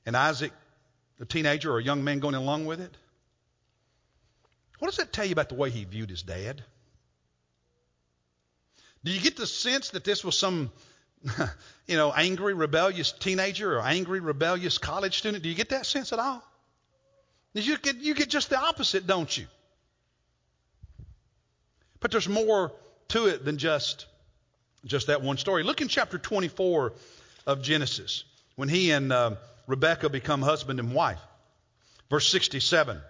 and 0.05 0.17
Isaac, 0.17 0.51
a 1.19 1.25
teenager 1.25 1.71
or 1.71 1.79
a 1.79 1.83
young 1.83 2.03
man 2.03 2.19
going 2.19 2.35
along 2.35 2.65
with 2.65 2.81
it? 2.81 2.95
What 4.79 4.87
does 4.87 4.97
that 4.97 5.13
tell 5.13 5.25
you 5.25 5.31
about 5.31 5.49
the 5.49 5.55
way 5.55 5.69
he 5.69 5.83
viewed 5.83 6.09
his 6.09 6.23
dad? 6.23 6.63
Do 9.03 9.11
you 9.11 9.19
get 9.19 9.37
the 9.37 9.47
sense 9.47 9.91
that 9.91 10.03
this 10.03 10.23
was 10.23 10.37
some, 10.37 10.71
you 11.87 11.97
know, 11.97 12.11
angry, 12.11 12.53
rebellious 12.53 13.11
teenager 13.11 13.77
or 13.77 13.81
angry, 13.81 14.19
rebellious 14.19 14.77
college 14.77 15.19
student? 15.19 15.43
Do 15.43 15.49
you 15.49 15.55
get 15.55 15.69
that 15.69 15.85
sense 15.85 16.13
at 16.13 16.19
all? 16.19 16.43
You 17.53 17.77
get, 17.77 17.97
you 17.97 18.13
get 18.13 18.29
just 18.29 18.49
the 18.49 18.59
opposite, 18.59 19.05
don't 19.05 19.35
you? 19.37 19.45
But 21.99 22.11
there's 22.11 22.29
more 22.29 22.71
to 23.09 23.27
it 23.27 23.43
than 23.43 23.57
just, 23.57 24.05
just 24.85 25.07
that 25.07 25.21
one 25.21 25.37
story. 25.37 25.63
Look 25.63 25.81
in 25.81 25.87
chapter 25.87 26.17
24 26.17 26.93
of 27.45 27.61
Genesis 27.61 28.23
when 28.55 28.69
he 28.69 28.91
and 28.91 29.11
uh, 29.11 29.35
Rebekah 29.67 30.09
become 30.09 30.41
husband 30.41 30.79
and 30.79 30.93
wife. 30.93 31.21
Verse 32.09 32.27
67. 32.29 33.01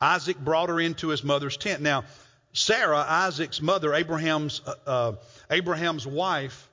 Isaac 0.00 0.38
brought 0.38 0.70
her 0.70 0.80
into 0.80 1.08
his 1.08 1.22
mother's 1.22 1.56
tent. 1.56 1.82
Now, 1.82 2.04
Sarah, 2.52 3.04
Isaac's 3.06 3.60
mother, 3.60 3.94
Abraham's, 3.94 4.60
uh, 4.66 4.74
uh, 4.86 5.12
Abraham's 5.50 6.06
wife, 6.06 6.68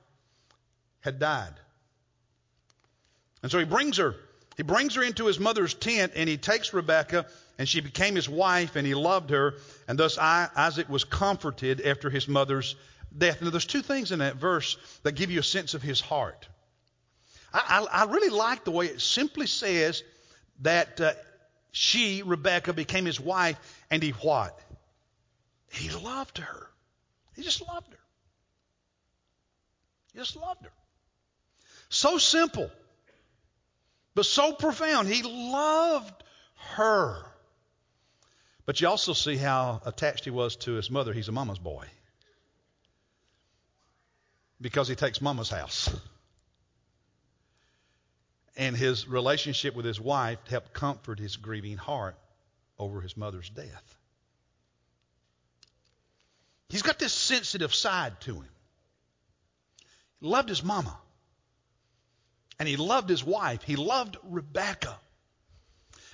had 1.00 1.18
died. 1.18 1.54
And 3.42 3.52
so 3.52 3.58
he 3.58 3.64
brings 3.64 3.98
her, 3.98 4.16
he 4.56 4.62
brings 4.62 4.94
her 4.96 5.02
into 5.02 5.26
his 5.26 5.38
mother's 5.38 5.74
tent 5.74 6.12
and 6.16 6.28
he 6.28 6.36
takes 6.36 6.74
Rebekah 6.74 7.26
and 7.58 7.68
she 7.68 7.80
became 7.80 8.16
his 8.16 8.28
wife 8.28 8.74
and 8.74 8.86
he 8.86 8.94
loved 8.94 9.30
her. 9.30 9.54
And 9.86 9.98
thus 9.98 10.18
Isaac 10.18 10.88
was 10.88 11.04
comforted 11.04 11.80
after 11.80 12.10
his 12.10 12.26
mother's 12.26 12.74
death. 13.16 13.40
Now 13.40 13.50
there's 13.50 13.66
two 13.66 13.82
things 13.82 14.10
in 14.10 14.18
that 14.18 14.36
verse 14.36 14.76
that 15.04 15.12
give 15.12 15.30
you 15.30 15.40
a 15.40 15.44
sense 15.44 15.74
of 15.74 15.82
his 15.82 16.00
heart. 16.00 16.48
I, 17.52 17.86
I, 17.90 18.02
I 18.02 18.04
really 18.04 18.30
like 18.30 18.64
the 18.64 18.70
way 18.70 18.86
it 18.86 19.00
simply 19.00 19.46
says 19.46 20.02
that 20.60 21.00
uh, 21.00 21.12
she, 21.72 22.22
Rebecca, 22.22 22.72
became 22.72 23.04
his 23.04 23.20
wife, 23.20 23.58
and 23.90 24.02
he 24.02 24.10
what? 24.10 24.58
He 25.70 25.90
loved 25.90 26.38
her. 26.38 26.66
He 27.36 27.42
just 27.42 27.60
loved 27.66 27.92
her. 27.92 27.98
He 30.12 30.18
just 30.18 30.36
loved 30.36 30.64
her. 30.64 30.72
So 31.88 32.18
simple, 32.18 32.70
but 34.14 34.26
so 34.26 34.52
profound. 34.52 35.08
He 35.08 35.22
loved 35.22 36.22
her. 36.74 37.24
But 38.66 38.80
you 38.80 38.88
also 38.88 39.14
see 39.14 39.36
how 39.36 39.80
attached 39.86 40.24
he 40.24 40.30
was 40.30 40.56
to 40.56 40.72
his 40.72 40.90
mother. 40.90 41.14
He's 41.14 41.28
a 41.28 41.32
mama's 41.32 41.58
boy. 41.58 41.86
Because 44.60 44.88
he 44.88 44.94
takes 44.94 45.22
mama's 45.22 45.48
house 45.48 45.88
and 48.58 48.76
his 48.76 49.06
relationship 49.08 49.76
with 49.76 49.86
his 49.86 50.00
wife 50.00 50.38
helped 50.50 50.72
comfort 50.72 51.20
his 51.20 51.36
grieving 51.36 51.76
heart 51.76 52.16
over 52.76 53.00
his 53.00 53.16
mother's 53.16 53.48
death. 53.48 53.96
He's 56.68 56.82
got 56.82 56.98
this 56.98 57.12
sensitive 57.12 57.72
side 57.72 58.20
to 58.22 58.34
him. 58.34 58.48
He 60.20 60.26
loved 60.26 60.48
his 60.48 60.62
mama. 60.62 60.98
And 62.58 62.68
he 62.68 62.76
loved 62.76 63.08
his 63.08 63.24
wife. 63.24 63.62
He 63.62 63.76
loved 63.76 64.16
Rebecca. 64.24 64.98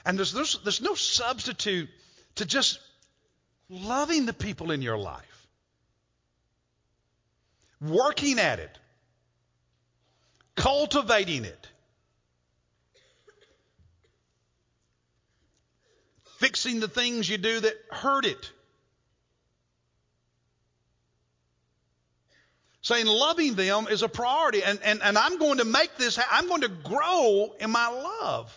And 0.04 0.18
there's, 0.18 0.32
there's, 0.32 0.58
there's 0.62 0.82
no 0.82 0.94
substitute 0.94 1.88
to 2.36 2.44
just 2.44 2.78
loving 3.70 4.26
the 4.26 4.34
people 4.34 4.70
in 4.70 4.82
your 4.82 4.98
life, 4.98 5.48
working 7.80 8.38
at 8.38 8.58
it, 8.58 8.78
cultivating 10.54 11.46
it, 11.46 11.68
fixing 16.54 16.78
the 16.78 16.86
things 16.86 17.28
you 17.28 17.36
do 17.36 17.58
that 17.58 17.74
hurt 17.90 18.24
it. 18.24 18.52
Saying 22.80 23.06
loving 23.06 23.54
them 23.54 23.88
is 23.90 24.02
a 24.02 24.08
priority. 24.08 24.62
And, 24.62 24.78
and, 24.84 25.02
and 25.02 25.18
I'm 25.18 25.38
going 25.38 25.58
to 25.58 25.64
make 25.64 25.96
this, 25.96 26.16
I'm 26.30 26.46
going 26.46 26.60
to 26.60 26.68
grow 26.68 27.56
in 27.58 27.72
my 27.72 27.88
love 27.88 28.56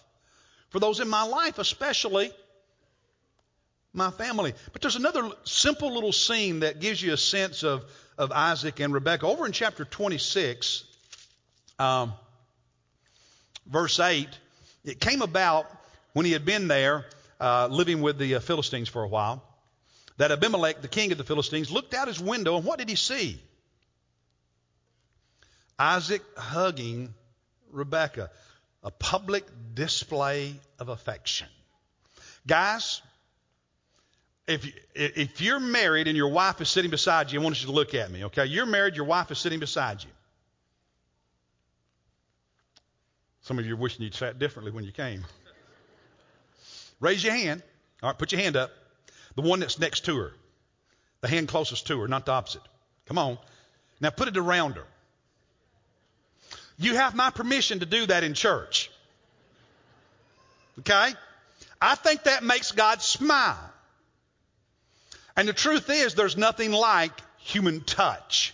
for 0.70 0.80
those 0.80 1.00
in 1.00 1.08
my 1.08 1.24
life, 1.24 1.58
especially 1.58 2.30
my 3.94 4.12
family. 4.12 4.54
But 4.74 4.84
there's 4.84 4.96
another 4.96 5.32
simple 5.44 5.92
little 5.92 6.14
scene 6.14 6.60
that 6.60 6.80
gives 6.80 7.02
you 7.02 7.14
a 7.14 7.18
sense 7.18 7.64
of, 7.64 7.84
of 8.16 8.32
Isaac 8.32 8.80
and 8.80 8.94
Rebekah. 8.94 9.26
Over 9.26 9.48
in 9.48 9.54
chapter 9.54 9.86
26, 9.86 10.84
um, 11.80 12.14
verse 13.66 14.00
8, 14.00 14.28
it 14.86 15.00
came 15.00 15.24
about 15.24 15.66
when 16.14 16.28
he 16.28 16.34
had 16.34 16.46
been 16.46 16.68
there 16.68 17.06
uh, 17.40 17.68
living 17.70 18.02
with 18.02 18.18
the 18.18 18.36
uh, 18.36 18.40
Philistines 18.40 18.90
for 18.90 19.04
a 19.04 19.08
while, 19.08 19.44
that 20.18 20.32
Abimelech, 20.32 20.82
the 20.82 20.88
king 20.88 21.12
of 21.12 21.18
the 21.18 21.24
Philistines, 21.24 21.72
looked 21.72 21.94
out 21.94 22.08
his 22.08 22.20
window 22.20 22.58
and 22.58 22.66
what 22.66 22.80
did 22.80 22.90
he 22.90 22.96
see? 22.96 23.40
Isaac 25.80 26.24
hugging 26.36 27.14
Rebekah, 27.72 28.32
a 28.84 28.92
public 28.92 29.46
display 29.74 30.56
of 30.80 30.90
affection. 30.90 31.48
Guys, 32.48 33.02
if, 34.48 34.66
if 34.96 35.42
you're 35.42 35.60
married 35.60 36.08
and 36.08 36.16
your 36.16 36.30
wife 36.30 36.62
is 36.62 36.70
sitting 36.70 36.90
beside 36.90 37.32
you, 37.32 37.40
I 37.40 37.44
want 37.44 37.62
you 37.62 37.68
to 37.68 37.74
look 37.74 37.94
at 37.94 38.10
me, 38.10 38.26
okay? 38.26 38.46
You're 38.46 38.66
married, 38.66 38.96
your 38.96 39.06
wife 39.06 39.30
is 39.30 39.38
sitting 39.38 39.60
beside 39.60 40.04
you. 40.04 40.10
Some 43.42 43.60
of 43.60 43.66
you 43.66 43.76
are 43.76 43.78
wishing 43.78 44.04
you'd 44.04 44.16
sat 44.16 44.40
differently 44.40 44.72
when 44.72 44.84
you 44.84 44.92
came. 44.92 45.24
Raise 47.00 47.24
your 47.24 47.34
hand. 47.34 47.64
All 48.02 48.10
right, 48.10 48.18
put 48.18 48.32
your 48.32 48.42
hand 48.42 48.56
up. 48.56 48.72
The 49.36 49.42
one 49.42 49.60
that's 49.60 49.80
next 49.80 50.06
to 50.06 50.18
her. 50.18 50.34
The 51.22 51.28
hand 51.28 51.48
closest 51.48 51.88
to 51.88 52.00
her, 52.02 52.08
not 52.08 52.26
the 52.26 52.32
opposite. 52.32 52.62
Come 53.06 53.18
on. 53.18 53.38
Now 54.00 54.10
put 54.10 54.28
it 54.28 54.38
around 54.38 54.74
her. 54.74 54.86
You 56.78 56.96
have 56.96 57.16
my 57.16 57.32
permission 57.32 57.80
to 57.80 57.86
do 57.86 58.06
that 58.06 58.24
in 58.24 58.34
church. 58.34 58.92
Okay? 60.80 61.10
I 61.82 61.96
think 61.96 62.24
that 62.24 62.44
makes 62.44 62.72
God 62.72 63.02
smile. 63.02 63.58
And 65.36 65.48
the 65.48 65.54
truth 65.54 65.90
is, 65.90 66.16
there's 66.16 66.38
nothing 66.38 66.72
like 66.72 67.12
human 67.38 67.82
touch. 67.82 68.54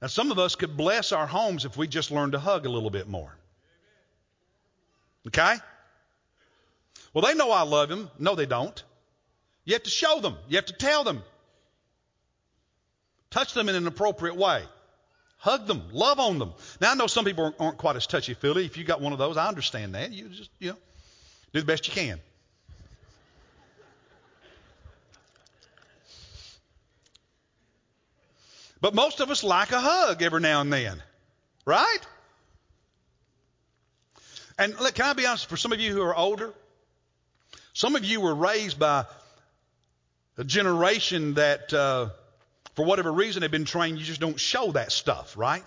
Now, 0.00 0.08
some 0.08 0.32
of 0.32 0.38
us 0.38 0.56
could 0.56 0.76
bless 0.76 1.12
our 1.12 1.26
homes 1.26 1.64
if 1.64 1.76
we 1.76 1.86
just 1.86 2.10
learned 2.10 2.32
to 2.32 2.40
hug 2.40 2.66
a 2.66 2.68
little 2.68 2.90
bit 2.90 3.06
more. 3.06 3.32
Okay? 5.28 5.54
Well, 7.14 7.24
they 7.24 7.34
know 7.34 7.50
I 7.50 7.62
love 7.62 7.88
them. 7.88 8.10
No, 8.18 8.34
they 8.34 8.46
don't. 8.46 8.82
You 9.64 9.74
have 9.74 9.82
to 9.84 9.90
show 9.90 10.20
them. 10.20 10.36
You 10.48 10.56
have 10.56 10.66
to 10.66 10.72
tell 10.72 11.04
them. 11.04 11.22
Touch 13.30 13.54
them 13.54 13.68
in 13.68 13.74
an 13.74 13.86
appropriate 13.86 14.36
way. 14.36 14.64
Hug 15.38 15.66
them. 15.66 15.82
Love 15.92 16.20
on 16.20 16.38
them. 16.38 16.52
Now, 16.80 16.92
I 16.92 16.94
know 16.94 17.06
some 17.06 17.24
people 17.24 17.54
aren't 17.58 17.78
quite 17.78 17.96
as 17.96 18.06
touchy 18.06 18.34
feely. 18.34 18.64
If 18.64 18.76
you 18.76 18.84
got 18.84 19.00
one 19.00 19.12
of 19.12 19.18
those, 19.18 19.36
I 19.36 19.48
understand 19.48 19.94
that. 19.94 20.12
You 20.12 20.28
just, 20.28 20.50
you 20.58 20.70
know, 20.70 20.76
do 21.52 21.60
the 21.60 21.66
best 21.66 21.86
you 21.88 21.94
can. 21.94 22.20
But 28.80 28.94
most 28.94 29.20
of 29.20 29.30
us 29.30 29.44
like 29.44 29.70
a 29.70 29.80
hug 29.80 30.22
every 30.22 30.40
now 30.40 30.60
and 30.60 30.72
then, 30.72 31.00
right? 31.64 32.00
And 34.62 34.78
look, 34.78 34.94
can 34.94 35.06
I 35.06 35.12
be 35.12 35.26
honest? 35.26 35.48
For 35.48 35.56
some 35.56 35.72
of 35.72 35.80
you 35.80 35.92
who 35.92 36.02
are 36.02 36.14
older, 36.14 36.54
some 37.72 37.96
of 37.96 38.04
you 38.04 38.20
were 38.20 38.32
raised 38.34 38.78
by 38.78 39.06
a 40.38 40.44
generation 40.44 41.34
that, 41.34 41.72
uh, 41.72 42.10
for 42.76 42.84
whatever 42.84 43.10
reason, 43.10 43.42
have 43.42 43.50
been 43.50 43.64
trained, 43.64 43.98
you 43.98 44.04
just 44.04 44.20
don't 44.20 44.38
show 44.38 44.70
that 44.70 44.92
stuff, 44.92 45.36
right? 45.36 45.64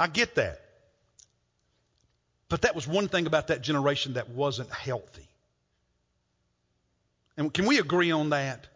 I 0.00 0.06
get 0.06 0.36
that. 0.36 0.62
But 2.48 2.62
that 2.62 2.74
was 2.74 2.88
one 2.88 3.08
thing 3.08 3.26
about 3.26 3.48
that 3.48 3.60
generation 3.60 4.14
that 4.14 4.30
wasn't 4.30 4.70
healthy. 4.70 5.28
And 7.36 7.52
can 7.52 7.66
we 7.66 7.80
agree 7.80 8.12
on 8.12 8.30
that? 8.30 8.66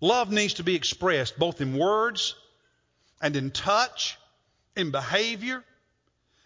Love 0.00 0.32
needs 0.32 0.54
to 0.54 0.64
be 0.64 0.76
expressed 0.76 1.38
both 1.38 1.60
in 1.60 1.76
words 1.76 2.36
and 3.20 3.36
in 3.36 3.50
touch, 3.50 4.16
in 4.76 4.92
behavior, 4.92 5.62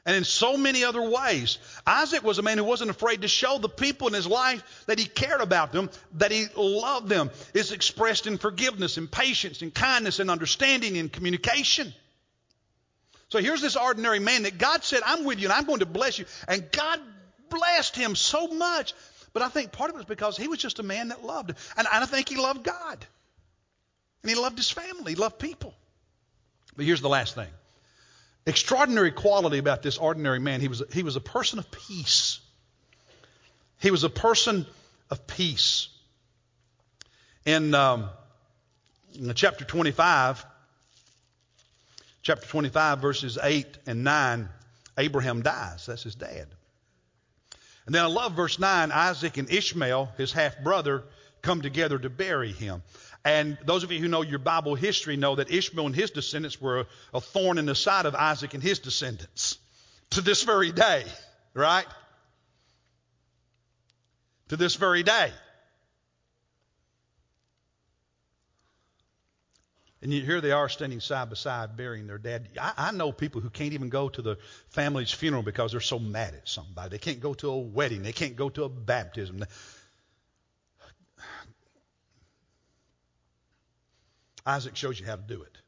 and 0.08 0.16
in 0.16 0.24
so 0.24 0.56
many 0.56 0.84
other 0.84 1.02
ways. 1.02 1.58
Isaac 1.86 2.24
was 2.24 2.38
a 2.38 2.42
man 2.42 2.56
who 2.56 2.64
wasn't 2.64 2.90
afraid 2.90 3.20
to 3.20 3.28
show 3.28 3.58
the 3.58 3.68
people 3.68 4.08
in 4.08 4.14
his 4.14 4.26
life 4.26 4.84
that 4.86 4.98
he 4.98 5.04
cared 5.04 5.42
about 5.42 5.70
them, 5.70 5.90
that 6.14 6.32
he 6.32 6.46
loved 6.56 7.10
them. 7.10 7.30
It's 7.52 7.72
expressed 7.72 8.26
in 8.26 8.38
forgiveness 8.38 8.96
and 8.96 9.10
patience 9.10 9.60
and 9.60 9.72
kindness 9.72 10.18
and 10.18 10.30
understanding 10.30 10.96
and 10.96 11.12
communication. 11.12 11.92
So 13.28 13.38
here's 13.38 13.60
this 13.60 13.76
ordinary 13.76 14.18
man 14.18 14.44
that 14.44 14.56
God 14.56 14.82
said, 14.82 15.02
I'm 15.04 15.24
with 15.24 15.40
you 15.40 15.48
and 15.48 15.52
I'm 15.52 15.66
going 15.66 15.80
to 15.80 15.86
bless 15.86 16.18
you. 16.18 16.24
And 16.48 16.72
God 16.72 17.00
blessed 17.50 17.94
him 17.94 18.16
so 18.16 18.48
much. 18.48 18.94
But 19.34 19.42
I 19.42 19.50
think 19.50 19.72
part 19.72 19.90
of 19.90 19.96
it 19.96 19.98
was 19.98 20.06
because 20.06 20.38
he 20.38 20.48
was 20.48 20.58
just 20.58 20.78
a 20.78 20.82
man 20.82 21.08
that 21.08 21.22
loved. 21.22 21.50
And 21.76 21.86
I 21.86 22.06
think 22.06 22.30
he 22.30 22.36
loved 22.36 22.64
God. 22.64 23.06
And 24.22 24.30
he 24.30 24.36
loved 24.36 24.56
his 24.56 24.70
family. 24.70 25.12
He 25.12 25.16
loved 25.16 25.38
people. 25.38 25.74
But 26.78 26.86
here's 26.86 27.02
the 27.02 27.10
last 27.10 27.34
thing 27.34 27.48
extraordinary 28.48 29.12
quality 29.12 29.58
about 29.58 29.82
this 29.82 29.98
ordinary 29.98 30.38
man. 30.38 30.60
He 30.60 30.68
was, 30.68 30.82
he 30.92 31.02
was 31.02 31.16
a 31.16 31.20
person 31.20 31.58
of 31.58 31.70
peace. 31.70 32.40
He 33.80 33.90
was 33.90 34.04
a 34.04 34.10
person 34.10 34.66
of 35.10 35.26
peace. 35.26 35.88
In, 37.44 37.74
um, 37.74 38.08
in 39.14 39.32
chapter 39.34 39.64
25, 39.64 40.44
chapter 42.22 42.46
25, 42.46 42.98
verses 42.98 43.38
8 43.40 43.66
and 43.86 44.02
9, 44.02 44.48
Abraham 44.96 45.42
dies. 45.42 45.86
That's 45.86 46.02
his 46.02 46.14
dad. 46.14 46.46
And 47.86 47.94
then 47.94 48.02
I 48.02 48.08
love 48.08 48.32
verse 48.32 48.58
9 48.58 48.92
Isaac 48.92 49.36
and 49.36 49.50
Ishmael, 49.50 50.12
his 50.16 50.32
half 50.32 50.58
brother, 50.62 51.04
come 51.42 51.62
together 51.62 51.98
to 51.98 52.10
bury 52.10 52.52
him. 52.52 52.82
And 53.24 53.58
those 53.64 53.84
of 53.84 53.92
you 53.92 53.98
who 53.98 54.08
know 54.08 54.22
your 54.22 54.38
Bible 54.38 54.74
history 54.74 55.16
know 55.16 55.36
that 55.36 55.50
Ishmael 55.50 55.86
and 55.86 55.94
his 55.94 56.10
descendants 56.10 56.60
were 56.60 56.86
a 57.12 57.20
thorn 57.20 57.58
in 57.58 57.66
the 57.66 57.74
side 57.74 58.06
of 58.06 58.14
Isaac 58.14 58.54
and 58.54 58.62
his 58.62 58.78
descendants 58.78 59.58
to 60.10 60.20
this 60.20 60.42
very 60.42 60.72
day, 60.72 61.04
right? 61.54 61.86
To 64.48 64.56
this 64.56 64.76
very 64.76 65.02
day. 65.02 65.32
And 70.00 70.12
here 70.12 70.40
they 70.40 70.52
are 70.52 70.68
standing 70.68 71.00
side 71.00 71.28
by 71.28 71.34
side 71.34 71.76
burying 71.76 72.06
their 72.06 72.18
dad. 72.18 72.48
I, 72.60 72.72
I, 72.76 72.92
know 72.92 73.10
people 73.10 73.40
who 73.40 73.50
can't 73.50 73.72
even 73.72 73.88
go 73.88 74.08
to 74.08 74.22
the 74.22 74.38
family's 74.68 75.10
funeral 75.10 75.42
because 75.42 75.72
they're 75.72 75.80
so 75.80 75.98
mad 75.98 76.34
at 76.34 76.48
somebody. 76.48 76.90
They 76.90 76.98
can't 76.98 77.18
go 77.18 77.34
to 77.34 77.50
a 77.50 77.58
wedding. 77.58 78.02
They 78.02 78.12
can't 78.12 78.36
go 78.36 78.48
to 78.50 78.62
a 78.62 78.68
baptism. 78.68 79.44
Isaac 84.48 84.76
shows 84.76 84.98
you 84.98 85.04
how 85.04 85.16
to 85.16 85.22
do 85.22 85.42
it. 85.42 85.58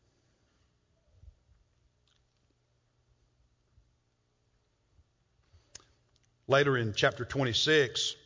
Later 6.49 6.79
in 6.79 6.95
chapter 6.95 7.27
26, 7.27 8.17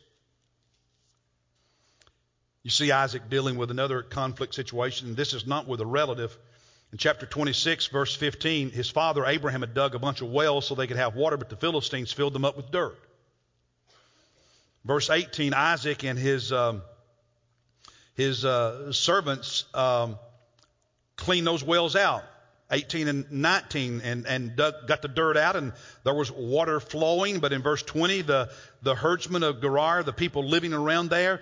you 2.63 2.71
see 2.71 2.89
Isaac 2.89 3.29
dealing 3.29 3.57
with 3.57 3.69
another 3.69 4.01
conflict 4.01 4.55
situation. 4.55 5.13
This 5.13 5.33
is 5.33 5.45
not 5.45 5.67
with 5.67 5.81
a 5.81 5.85
relative. 5.85 6.35
In 6.93 6.97
chapter 6.97 7.25
26, 7.25 7.87
verse 7.87 8.15
15, 8.15 8.71
his 8.71 8.89
father 8.89 9.25
Abraham 9.25 9.59
had 9.59 9.73
dug 9.73 9.93
a 9.93 9.99
bunch 9.99 10.21
of 10.21 10.29
wells 10.29 10.65
so 10.65 10.73
they 10.73 10.87
could 10.87 10.95
have 10.95 11.15
water, 11.15 11.35
but 11.35 11.49
the 11.49 11.57
Philistines 11.57 12.13
filled 12.13 12.31
them 12.31 12.45
up 12.45 12.55
with 12.55 12.71
dirt. 12.71 12.97
Verse 14.85 15.09
18, 15.09 15.53
Isaac 15.53 16.05
and 16.05 16.17
his, 16.17 16.53
um, 16.53 16.81
his 18.13 18.45
uh, 18.45 18.93
servants 18.93 19.65
um, 19.73 20.17
clean 21.25 21.43
those 21.43 21.63
wells 21.63 21.95
out. 21.95 22.23
18 22.71 23.07
and 23.07 23.31
19 23.31 24.01
and, 24.03 24.25
and 24.25 24.55
dug, 24.55 24.87
got 24.87 25.01
the 25.01 25.07
dirt 25.07 25.37
out 25.37 25.55
and 25.55 25.71
there 26.03 26.13
was 26.13 26.31
water 26.31 26.79
flowing. 26.79 27.39
But 27.39 27.53
in 27.53 27.61
verse 27.61 27.83
20, 27.83 28.21
the, 28.21 28.49
the 28.81 28.95
herdsmen 28.95 29.43
of 29.43 29.61
Gerar, 29.61 30.03
the 30.03 30.13
people 30.13 30.47
living 30.47 30.73
around 30.73 31.09
there, 31.09 31.41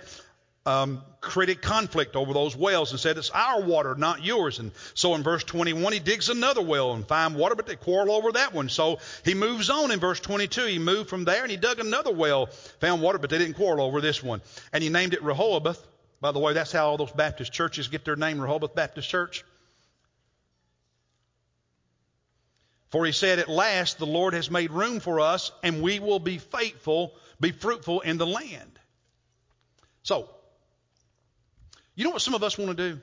um, 0.66 1.02
created 1.20 1.62
conflict 1.62 2.16
over 2.16 2.34
those 2.34 2.56
wells 2.56 2.92
and 2.92 3.00
said, 3.00 3.18
It's 3.18 3.30
our 3.32 3.62
water, 3.62 3.96
not 3.96 4.24
yours. 4.24 4.60
And 4.60 4.72
so 4.94 5.16
in 5.16 5.24
verse 5.24 5.44
21, 5.44 5.92
he 5.92 6.00
digs 6.00 6.30
another 6.30 6.62
well 6.62 6.94
and 6.94 7.06
finds 7.06 7.38
water, 7.38 7.56
but 7.56 7.68
they 7.68 7.76
quarrel 7.76 8.14
over 8.14 8.32
that 8.34 8.54
one. 8.54 8.70
So 8.70 9.00
he 9.26 9.34
moves 9.34 9.70
on 9.70 9.92
in 9.92 10.00
verse 10.00 10.22
22. 10.22 10.66
He 10.66 10.80
moved 10.80 11.10
from 11.10 11.26
there 11.26 11.42
and 11.42 11.52
he 11.52 11.58
dug 11.58 11.80
another 11.80 12.14
well, 12.14 12.48
found 12.80 13.02
water, 13.02 13.18
but 13.18 13.30
they 13.30 13.38
didn't 13.38 13.56
quarrel 13.56 13.86
over 13.86 14.00
this 14.00 14.24
one. 14.24 14.42
And 14.72 14.82
he 14.82 14.90
named 14.90 15.14
it 15.14 15.24
Rehoboth. 15.24 15.86
By 16.22 16.32
the 16.32 16.40
way, 16.40 16.54
that's 16.54 16.72
how 16.72 16.88
all 16.88 16.98
those 16.98 17.12
Baptist 17.12 17.52
churches 17.52 17.90
get 17.90 18.06
their 18.06 18.16
name, 18.16 18.40
Rehoboth 18.40 18.74
Baptist 18.74 19.10
Church. 19.10 19.44
For 22.94 23.08
he 23.08 23.12
said, 23.12 23.40
At 23.40 23.50
last 23.50 23.98
the 23.98 24.06
Lord 24.06 24.36
has 24.36 24.52
made 24.52 24.70
room 24.70 25.00
for 25.00 25.20
us, 25.20 25.52
and 25.64 25.82
we 25.82 26.00
will 26.00 26.20
be 26.20 26.38
faithful, 26.38 27.16
be 27.42 27.52
fruitful 27.52 28.02
in 28.02 28.20
the 28.20 28.28
land. 28.28 28.78
So, 30.04 30.30
you 31.96 32.04
know 32.04 32.12
what 32.12 32.22
some 32.22 32.36
of 32.36 32.44
us 32.44 32.56
want 32.56 32.78
to 32.78 32.92
do? 32.92 33.02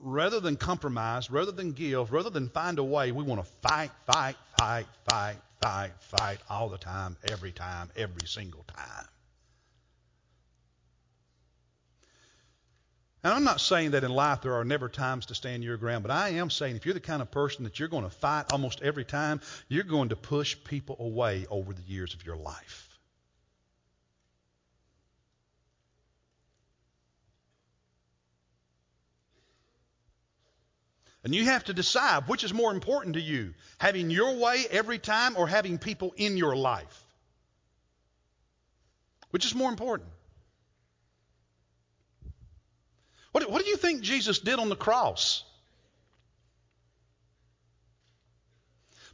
Rather 0.00 0.40
than 0.40 0.56
compromise, 0.56 1.30
rather 1.30 1.52
than 1.52 1.74
give, 1.74 2.10
rather 2.10 2.30
than 2.30 2.48
find 2.48 2.80
a 2.80 2.84
way, 2.84 3.12
we 3.12 3.22
want 3.22 3.40
to 3.40 3.48
fight, 3.62 3.92
fight, 4.12 4.34
fight, 4.58 4.86
fight, 5.08 5.36
fight, 5.60 5.92
fight 6.00 6.38
all 6.50 6.70
the 6.70 6.78
time, 6.78 7.16
every 7.30 7.52
time, 7.52 7.88
every 7.94 8.26
single 8.26 8.64
time. 8.64 9.06
And 13.24 13.32
I'm 13.32 13.44
not 13.44 13.60
saying 13.60 13.92
that 13.92 14.04
in 14.04 14.10
life 14.10 14.42
there 14.42 14.54
are 14.54 14.64
never 14.64 14.88
times 14.88 15.26
to 15.26 15.34
stand 15.34 15.64
your 15.64 15.76
ground, 15.76 16.04
but 16.04 16.12
I 16.12 16.30
am 16.30 16.50
saying 16.50 16.76
if 16.76 16.86
you're 16.86 16.94
the 16.94 17.00
kind 17.00 17.20
of 17.20 17.30
person 17.30 17.64
that 17.64 17.78
you're 17.78 17.88
going 17.88 18.04
to 18.04 18.10
fight 18.10 18.52
almost 18.52 18.80
every 18.80 19.04
time, 19.04 19.40
you're 19.68 19.82
going 19.82 20.10
to 20.10 20.16
push 20.16 20.56
people 20.64 20.96
away 21.00 21.46
over 21.50 21.72
the 21.72 21.82
years 21.82 22.14
of 22.14 22.24
your 22.24 22.36
life. 22.36 22.84
And 31.24 31.34
you 31.34 31.44
have 31.46 31.64
to 31.64 31.74
decide 31.74 32.28
which 32.28 32.44
is 32.44 32.54
more 32.54 32.72
important 32.72 33.14
to 33.14 33.20
you 33.20 33.52
having 33.78 34.10
your 34.10 34.36
way 34.36 34.64
every 34.70 34.98
time 34.98 35.36
or 35.36 35.48
having 35.48 35.78
people 35.78 36.14
in 36.16 36.36
your 36.36 36.54
life. 36.54 37.04
Which 39.30 39.44
is 39.44 39.54
more 39.54 39.68
important? 39.68 40.08
What, 43.32 43.50
what 43.50 43.62
do 43.62 43.70
you 43.70 43.76
think 43.76 44.00
Jesus 44.02 44.38
did 44.38 44.58
on 44.58 44.68
the 44.68 44.76
cross? 44.76 45.44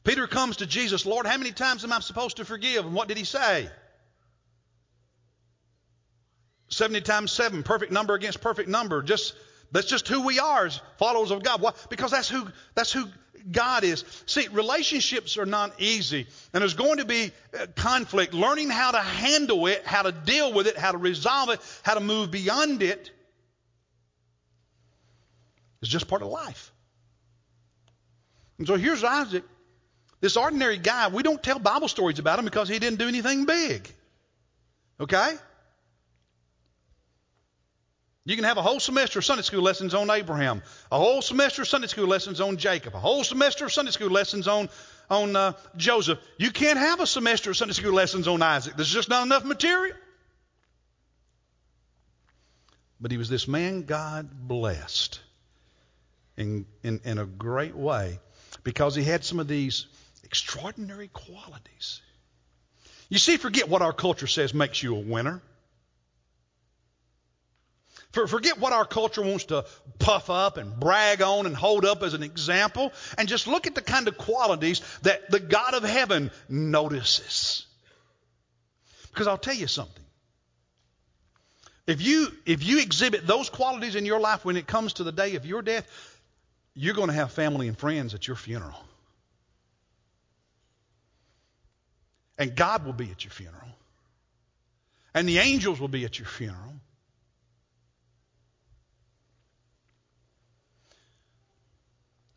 Peter 0.05 0.27
comes 0.27 0.59
to 0.59 0.67
Jesus, 0.67 1.07
Lord, 1.07 1.27
how 1.27 1.39
many 1.39 1.53
times 1.53 1.83
am 1.83 1.93
I 1.93 2.01
supposed 2.01 2.37
to 2.37 2.45
forgive? 2.45 2.85
And 2.85 2.95
what 2.95 3.09
did 3.09 3.17
he 3.17 3.25
say? 3.25 3.69
70 6.69 7.01
times 7.01 7.33
7, 7.33 7.63
perfect 7.63 7.91
number 7.91 8.15
against 8.15 8.41
perfect 8.41 8.69
number. 8.69 9.03
Just 9.03 9.35
that's 9.73 9.87
just 9.87 10.07
who 10.09 10.23
we 10.23 10.39
are 10.39 10.67
as 10.67 10.81
followers 10.99 11.31
of 11.31 11.43
God. 11.43 11.61
Why? 11.61 11.73
Because 11.89 12.11
that's 12.11 12.29
who 12.29 12.47
that's 12.75 12.93
who 12.93 13.07
God 13.51 13.85
is. 13.85 14.05
See, 14.27 14.49
relationships 14.49 15.37
are 15.37 15.47
not 15.47 15.81
easy, 15.81 16.27
and 16.53 16.63
there's 16.63 16.75
going 16.75 16.99
to 16.99 17.05
be 17.05 17.33
uh, 17.59 17.67
conflict. 17.75 18.35
Learning 18.35 18.71
how 18.71 18.91
to 18.91 18.99
handle 18.99 19.67
it, 19.67 19.85
how 19.87 20.03
to 20.03 20.13
deal 20.13 20.53
with 20.53 20.67
it, 20.67 20.77
how 20.77 20.93
to 20.93 20.99
resolve 20.99 21.51
it, 21.51 21.61
how 21.83 21.95
to 21.95 22.01
move 22.01 22.31
beyond 22.31 22.83
it 22.83 23.11
is 25.85 25.89
just 25.89 26.09
part 26.09 26.23
of 26.23 26.29
life. 26.29 26.73
And 28.59 28.67
so 28.67 28.77
here's 28.77 29.05
Isaac, 29.05 29.45
this 30.21 30.37
ordinary 30.37 30.79
guy. 30.79 31.09
We 31.09 31.23
don't 31.23 31.43
tell 31.43 31.59
Bible 31.59 31.89
stories 31.89 32.19
about 32.19 32.39
him 32.39 32.45
because 32.45 32.69
he 32.69 32.79
didn't 32.79 32.99
do 32.99 33.07
anything 33.07 33.45
big. 33.45 33.89
Okay? 34.99 35.35
You 38.25 38.37
can 38.37 38.45
have 38.45 38.57
a 38.57 38.63
whole 38.63 38.81
semester 38.81 39.19
of 39.19 39.25
Sunday 39.25 39.43
school 39.43 39.61
lessons 39.61 39.93
on 39.93 40.09
Abraham, 40.09 40.63
a 40.91 40.99
whole 40.99 41.21
semester 41.21 41.61
of 41.63 41.69
Sunday 41.69 41.89
school 41.89 42.07
lessons 42.07 42.41
on 42.41 42.57
Jacob, 42.57 42.95
a 42.95 42.99
whole 42.99 43.23
semester 43.23 43.67
of 43.67 43.73
Sunday 43.73 43.91
school 43.91 44.09
lessons 44.09 44.49
on, 44.49 44.71
on 45.11 45.37
uh, 45.37 45.53
Joseph. 45.77 46.19
You 46.39 46.51
can't 46.51 46.79
have 46.79 47.01
a 47.01 47.07
semester 47.07 47.51
of 47.51 47.57
Sunday 47.59 47.75
school 47.75 47.93
lessons 47.93 48.27
on 48.27 48.41
Isaac. 48.41 48.77
There's 48.77 48.89
just 48.89 49.11
not 49.11 49.27
enough 49.27 49.45
material. 49.45 49.95
But 52.99 53.11
he 53.11 53.19
was 53.19 53.29
this 53.29 53.47
man 53.47 53.83
God 53.83 54.31
blessed 54.33 55.21
in, 56.37 56.67
in, 56.83 57.01
in 57.05 57.19
a 57.19 57.27
great 57.27 57.77
way 57.77 58.19
because 58.63 58.95
he 58.95 59.03
had 59.03 59.25
some 59.25 59.41
of 59.41 59.49
these 59.49 59.87
extraordinary 60.25 61.09
qualities. 61.09 62.01
You 63.09 63.19
see, 63.19 63.37
forget 63.37 63.69
what 63.69 63.83
our 63.83 63.93
culture 63.93 64.27
says 64.27 64.55
makes 64.55 64.83
you 64.83 64.97
a 64.97 65.01
winner. 65.01 65.43
Forget 68.13 68.61
what 68.61 68.73
our 68.73 68.85
culture 68.85 69.23
wants 69.23 69.47
to 69.47 69.65
puff 69.99 70.31
up 70.31 70.57
and 70.57 70.79
brag 70.79 71.21
on 71.21 71.47
and 71.47 71.57
hold 71.57 71.85
up 71.85 72.05
as 72.05 72.15
an 72.15 72.23
example, 72.23 72.93
and 73.19 73.29
just 73.29 73.49
look 73.49 73.67
at 73.67 73.75
the 73.75 73.83
kind 73.83 74.07
of 74.07 74.17
qualities 74.17 74.83
that 75.03 75.31
the 75.33 75.41
God 75.41 75.75
of 75.75 75.83
heaven 75.83 76.31
notices. 76.49 77.67
Because 79.11 79.27
I'll 79.27 79.37
tell 79.37 79.55
you 79.55 79.67
something. 79.67 80.05
If 81.87 82.01
you, 82.01 82.29
if 82.47 82.65
you 82.65 82.81
exhibit 82.81 83.27
those 83.27 83.51
qualities 83.51 83.95
in 83.95 84.07
your 84.07 84.21
life 84.21 84.45
when 84.45 84.57
it 84.57 84.67
comes 84.67 84.95
to 84.95 85.05
the 85.05 85.13
day 85.13 85.35
of 85.35 85.45
your 85.45 85.61
death, 85.61 85.87
you're 86.75 86.95
going 86.95 87.09
to 87.09 87.15
have 87.15 87.33
family 87.33 87.69
and 87.69 87.79
friends 87.79 88.15
at 88.15 88.27
your 88.27 88.37
funeral. 88.37 88.85
And 92.37 92.57
God 92.57 92.85
will 92.85 92.93
be 92.93 93.11
at 93.11 93.25
your 93.25 93.31
funeral. 93.31 93.69
And 95.15 95.29
the 95.29 95.39
angels 95.39 95.79
will 95.79 95.89
be 95.89 96.05
at 96.05 96.19
your 96.19 96.27
funeral. 96.27 96.75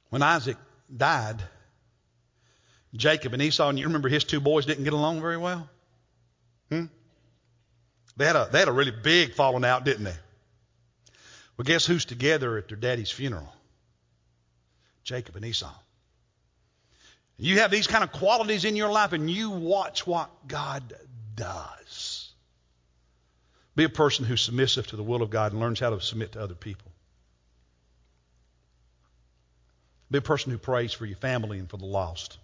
When 0.10 0.21
Isaac 0.21 0.58
died, 0.95 1.41
Jacob 2.95 3.34
and 3.34 3.41
Esau, 3.41 3.69
and 3.69 3.80
you 3.80 3.86
remember 3.86 4.08
his 4.08 4.23
two 4.23 4.39
boys 4.39 4.65
didn't 4.65 4.84
get 4.84 4.93
along 4.93 5.19
very 5.19 5.38
well? 5.38 5.67
Hmm? 6.71 6.86
They 8.15 8.26
had 8.26 8.36
a, 8.36 8.50
they 8.52 8.60
had 8.60 8.67
a 8.67 8.73
really 8.73 8.91
big 8.91 9.34
falling 9.34 9.65
out, 9.65 9.84
didn't 9.84 10.06
they? 10.06 10.15
Well, 11.58 11.65
guess 11.65 11.86
who's 11.86 12.06
together 12.06 12.58
at 12.58 12.67
their 12.67 12.78
daddy's 12.78 13.12
funeral? 13.12 13.52
Jacob 15.08 15.38
and 15.38 15.46
Esau. 15.46 15.74
You 17.38 17.60
have 17.60 17.72
these 17.72 17.88
kind 17.88 18.04
of 18.04 18.12
qualities 18.12 18.65
in 18.65 18.76
your 18.76 18.91
life, 18.91 19.13
and 19.13 19.30
you 19.30 19.52
watch 19.52 20.06
what 20.06 20.30
God 20.48 20.93
does. 21.34 22.30
Be 23.74 23.86
a 23.86 23.89
person 23.89 24.26
who's 24.26 24.41
submissive 24.41 24.88
to 24.88 24.98
the 24.98 25.04
will 25.04 25.22
of 25.22 25.30
God 25.30 25.54
and 25.54 25.62
learns 25.62 25.80
how 25.80 25.91
to 25.91 26.02
submit 26.02 26.34
to 26.34 26.41
other 26.41 26.56
people. 26.56 26.91
Be 30.12 30.17
a 30.17 30.22
person 30.22 30.52
who 30.52 30.58
prays 30.58 30.91
for 30.91 31.06
your 31.06 31.17
family 31.17 31.60
and 31.60 31.70
for 31.70 31.78
the 31.78 31.86
lost, 31.86 32.38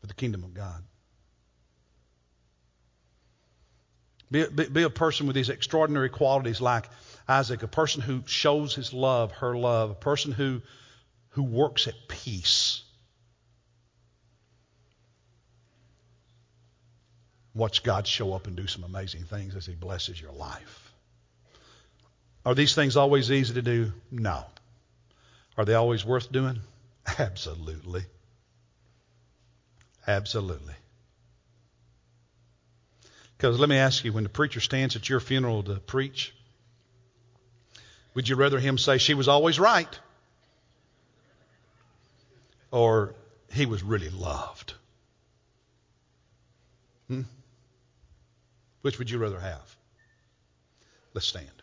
for 0.00 0.08
the 0.08 0.14
kingdom 0.14 0.44
of 0.44 0.52
God. 0.52 0.82
Be, 4.30 4.46
be, 4.46 4.64
be, 4.66 4.82
a 4.82 4.90
person 4.90 5.26
with 5.26 5.36
these 5.36 5.48
extraordinary 5.48 6.08
qualities 6.08 6.60
like 6.60 6.88
Isaac, 7.28 7.62
a 7.62 7.68
person 7.68 8.02
who 8.02 8.22
shows 8.26 8.74
his 8.74 8.92
love, 8.92 9.32
her 9.32 9.56
love, 9.56 9.90
a 9.90 9.94
person 9.94 10.32
who, 10.32 10.60
who 11.32 11.42
works 11.42 11.88
at 11.88 11.94
peace. 12.08 12.82
Watch 17.54 17.82
God 17.82 18.06
show 18.06 18.32
up 18.32 18.46
and 18.46 18.56
do 18.56 18.66
some 18.66 18.84
amazing 18.84 19.24
things 19.24 19.54
as 19.56 19.66
He 19.66 19.74
blesses 19.74 20.20
your 20.20 20.32
life. 20.32 20.92
Are 22.44 22.54
these 22.54 22.74
things 22.74 22.96
always 22.96 23.30
easy 23.30 23.54
to 23.54 23.62
do? 23.62 23.92
No. 24.10 24.44
Are 25.56 25.64
they 25.64 25.74
always 25.74 26.04
worth 26.04 26.32
doing? 26.32 26.60
Absolutely. 27.18 28.04
Absolutely. 30.06 30.74
Because 33.36 33.58
let 33.58 33.68
me 33.68 33.76
ask 33.76 34.04
you 34.04 34.12
when 34.12 34.24
the 34.24 34.28
preacher 34.28 34.60
stands 34.60 34.96
at 34.96 35.08
your 35.08 35.20
funeral 35.20 35.62
to 35.62 35.76
preach, 35.76 36.34
would 38.14 38.28
you 38.28 38.36
rather 38.36 38.58
him 38.58 38.76
say 38.78 38.98
she 38.98 39.14
was 39.14 39.28
always 39.28 39.58
right 39.58 39.98
or 42.72 43.14
he 43.52 43.66
was 43.66 43.84
really 43.84 44.08
loved? 44.08 44.74
Hmm? 47.06 47.22
Which 48.80 48.98
would 48.98 49.10
you 49.10 49.18
rather 49.18 49.38
have? 49.38 49.76
Let's 51.14 51.28
stand. 51.28 51.61